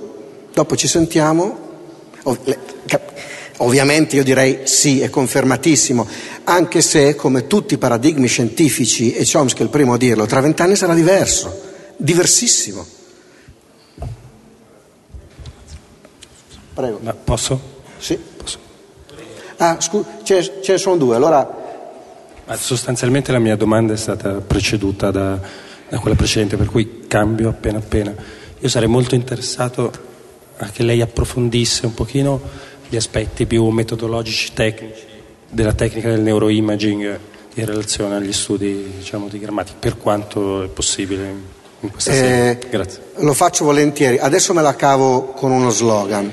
[0.50, 1.58] Dopo ci sentiamo.
[2.22, 2.58] Oh, le,
[3.58, 6.06] Ovviamente io direi sì, è confermatissimo,
[6.44, 10.40] anche se come tutti i paradigmi scientifici, e Chomsky è il primo a dirlo, tra
[10.40, 11.62] vent'anni sarà diverso,
[11.96, 12.84] diversissimo.
[16.74, 16.98] Prego.
[17.02, 17.60] Ma posso?
[17.98, 18.18] Sì.
[18.36, 18.58] Posso.
[19.58, 21.62] Ah, scusa, ce, ce ne sono due, allora...
[22.46, 25.40] Ma sostanzialmente la mia domanda è stata preceduta da,
[25.88, 28.12] da quella precedente, per cui cambio appena appena.
[28.58, 29.92] Io sarei molto interessato
[30.56, 32.40] a che lei approfondisse un pochino
[32.94, 35.02] gli aspetti più metodologici, tecnici
[35.50, 37.18] della tecnica del neuroimaging
[37.54, 41.34] in relazione agli studi diciamo, di grammatica, per quanto è possibile
[41.80, 42.58] in questa eh, serie.
[42.70, 43.00] Grazie.
[43.16, 44.18] Lo faccio volentieri.
[44.18, 46.30] Adesso me la cavo con uno slogan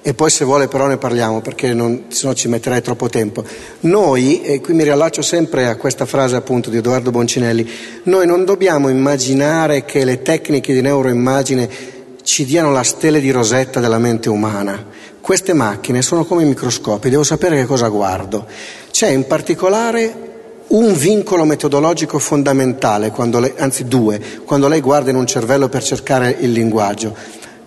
[0.00, 3.44] e poi se vuole però ne parliamo perché non, se no ci metterei troppo tempo.
[3.80, 7.70] Noi, e qui mi riallaccio sempre a questa frase appunto di Edoardo Boncinelli,
[8.04, 11.68] noi non dobbiamo immaginare che le tecniche di neuroimmagine
[12.22, 14.96] ci diano la stele di rosetta della mente umana.
[15.28, 18.46] Queste macchine sono come microscopi, devo sapere che cosa guardo.
[18.90, 25.26] C'è in particolare un vincolo metodologico fondamentale, lei, anzi due, quando lei guarda in un
[25.26, 27.14] cervello per cercare il linguaggio.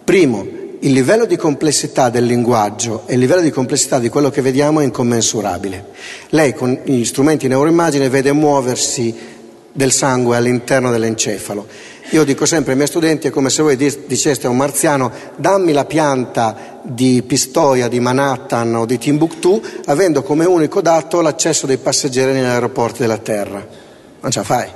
[0.03, 0.43] Primo,
[0.79, 4.79] il livello di complessità del linguaggio e il livello di complessità di quello che vediamo
[4.79, 5.89] è incommensurabile.
[6.29, 9.15] Lei con gli strumenti neuroimmagine vede muoversi
[9.71, 11.67] del sangue all'interno dell'encefalo
[12.11, 15.71] io dico sempre ai miei studenti, è come se voi diceste a un marziano dammi
[15.71, 21.77] la pianta di Pistoia, di Manhattan o di Timbuktu, avendo come unico dato l'accesso dei
[21.77, 23.65] passeggeri negli aeroporti della Terra.
[24.19, 24.69] Non ce la fai.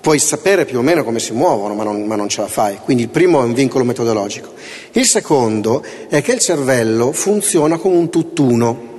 [0.00, 2.78] Puoi sapere più o meno come si muovono, ma non, ma non ce la fai.
[2.84, 4.52] Quindi il primo è un vincolo metodologico.
[4.92, 8.97] Il secondo è che il cervello funziona come un tutt'uno.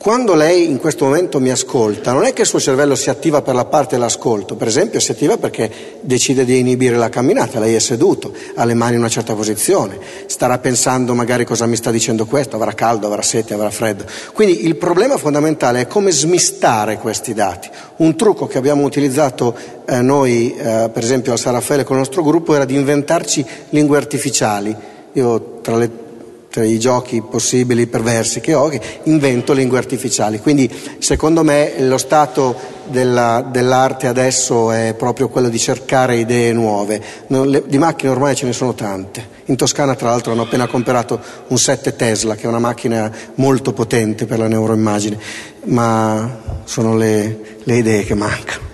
[0.00, 3.42] Quando lei in questo momento mi ascolta, non è che il suo cervello si attiva
[3.42, 7.74] per la parte dell'ascolto, per esempio si attiva perché decide di inibire la camminata, lei
[7.74, 11.90] è seduto, ha le mani in una certa posizione, starà pensando magari cosa mi sta
[11.90, 14.06] dicendo questo, avrà caldo, avrà sete, avrà freddo.
[14.32, 17.68] Quindi il problema fondamentale è come smistare questi dati.
[17.96, 22.02] Un trucco che abbiamo utilizzato eh, noi, eh, per esempio a San Raffaele con il
[22.04, 24.74] nostro gruppo, era di inventarci lingue artificiali.
[25.12, 26.08] Io tra le
[26.50, 30.40] tra i giochi possibili perversi che ho, che invento lingue artificiali.
[30.40, 37.00] Quindi secondo me lo stato della, dell'arte adesso è proprio quello di cercare idee nuove.
[37.28, 39.38] Non, le, di macchine ormai ce ne sono tante.
[39.46, 43.72] In Toscana tra l'altro hanno appena comprato un 7 Tesla, che è una macchina molto
[43.72, 45.18] potente per la neuroimmagine,
[45.66, 48.64] ma sono le, le idee che mancano,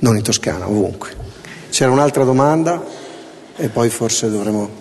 [0.00, 1.10] non in Toscana, ovunque.
[1.70, 2.84] C'era un'altra domanda
[3.56, 4.80] e poi forse dovremo...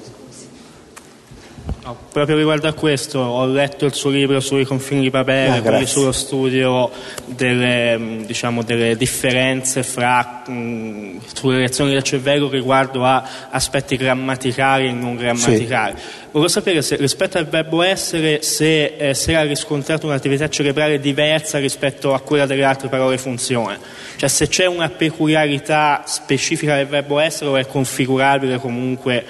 [1.91, 5.61] No, proprio riguardo a questo, ho letto il suo libro sui confini di Papere, ah,
[5.61, 6.89] quindi sullo studio
[7.25, 14.91] delle, diciamo, delle differenze fra, mh, sulle reazioni del cervello riguardo a aspetti grammaticali e
[14.93, 15.97] non grammaticali.
[15.97, 16.19] Sì.
[16.31, 21.57] Volevo sapere se rispetto al verbo essere, se, eh, se era riscontrato un'attività cerebrale diversa
[21.57, 23.77] rispetto a quella delle altre parole funzione.
[24.15, 29.25] Cioè se c'è una peculiarità specifica del verbo essere o è configurabile comunque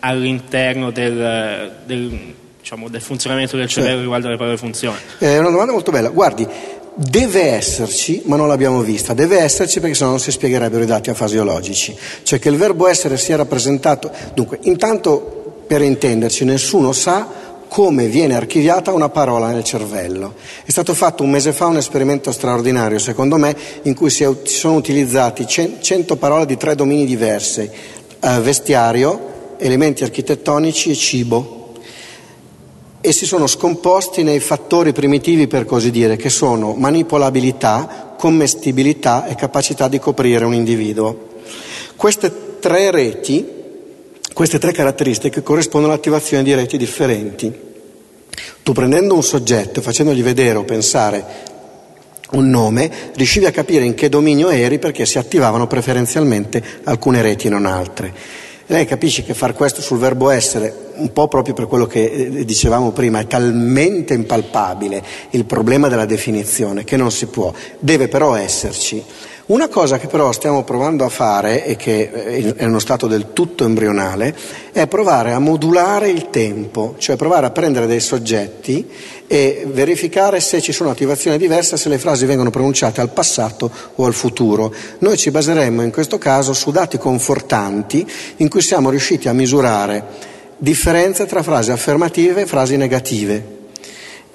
[0.00, 4.02] all'interno del, del, diciamo, del funzionamento del cervello sì.
[4.02, 4.96] riguardo alle parole funzioni?
[5.18, 6.08] È una domanda molto bella.
[6.08, 6.46] Guardi,
[6.94, 9.12] deve esserci, ma non l'abbiamo vista.
[9.14, 11.96] Deve esserci perché sennò non si spiegherebbero i dati afasiologici.
[12.22, 14.10] Cioè che il verbo essere sia rappresentato.
[14.34, 20.34] Dunque, intanto per intenderci, nessuno sa come viene archiviata una parola nel cervello.
[20.64, 24.76] È stato fatto un mese fa un esperimento straordinario, secondo me, in cui si, sono
[24.76, 27.68] utilizzati 100 parole di tre domini diversi,
[28.20, 31.72] eh, vestiario, elementi architettonici e cibo,
[33.00, 39.34] e si sono scomposti nei fattori primitivi, per così dire, che sono manipolabilità, commestibilità e
[39.34, 41.34] capacità di coprire un individuo.
[41.94, 43.54] Queste tre reti
[44.36, 47.50] queste tre caratteristiche corrispondono all'attivazione di reti differenti.
[48.62, 51.24] Tu prendendo un soggetto e facendogli vedere o pensare
[52.32, 57.46] un nome, riuscivi a capire in che dominio eri perché si attivavano preferenzialmente alcune reti
[57.46, 58.12] e non altre.
[58.66, 62.44] Lei capisce che far questo sul verbo essere, un po' proprio per quello che eh,
[62.44, 68.34] dicevamo prima, è talmente impalpabile il problema della definizione che non si può, deve però
[68.34, 69.02] esserci.
[69.46, 73.32] Una cosa che però stiamo provando a fare e che eh, è uno stato del
[73.32, 74.34] tutto embrionale
[74.72, 78.84] è provare a modulare il tempo, cioè provare a prendere dei soggetti
[79.28, 84.04] e verificare se ci sono attivazioni diverse, se le frasi vengono pronunciate al passato o
[84.04, 84.74] al futuro.
[84.98, 88.04] Noi ci baseremmo in questo caso su dati confortanti
[88.38, 93.55] in cui siamo riusciti a misurare differenze tra frasi affermative e frasi negative.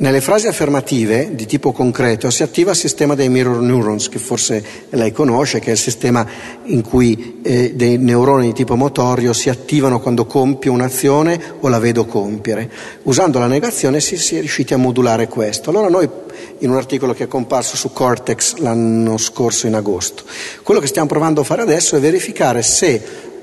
[0.02, 4.64] Nelle frasi affermative di tipo concreto si attiva il sistema dei mirror neurons, che forse
[4.90, 6.26] lei conosce, che è il sistema
[6.64, 11.78] in cui eh, dei neuroni di tipo motorio si attivano quando compio un'azione o la
[11.78, 12.68] vedo compiere.
[13.04, 15.70] Usando la negazione si, si è riusciti a modulare questo.
[15.70, 16.10] Allora noi,
[16.58, 20.24] in un articolo che è comparso su Cortex l'anno scorso in agosto,
[20.64, 23.00] quello che stiamo provando a fare adesso è verificare se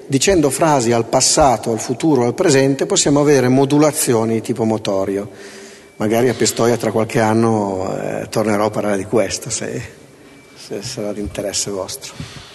[0.08, 5.57] dicendo frasi al passato, al futuro, al presente, possiamo avere modulazioni di tipo motorio
[5.98, 9.82] magari a Pistoia tra qualche anno eh, tornerò a parlare di questo, se,
[10.56, 12.47] se sarà di interesse vostro.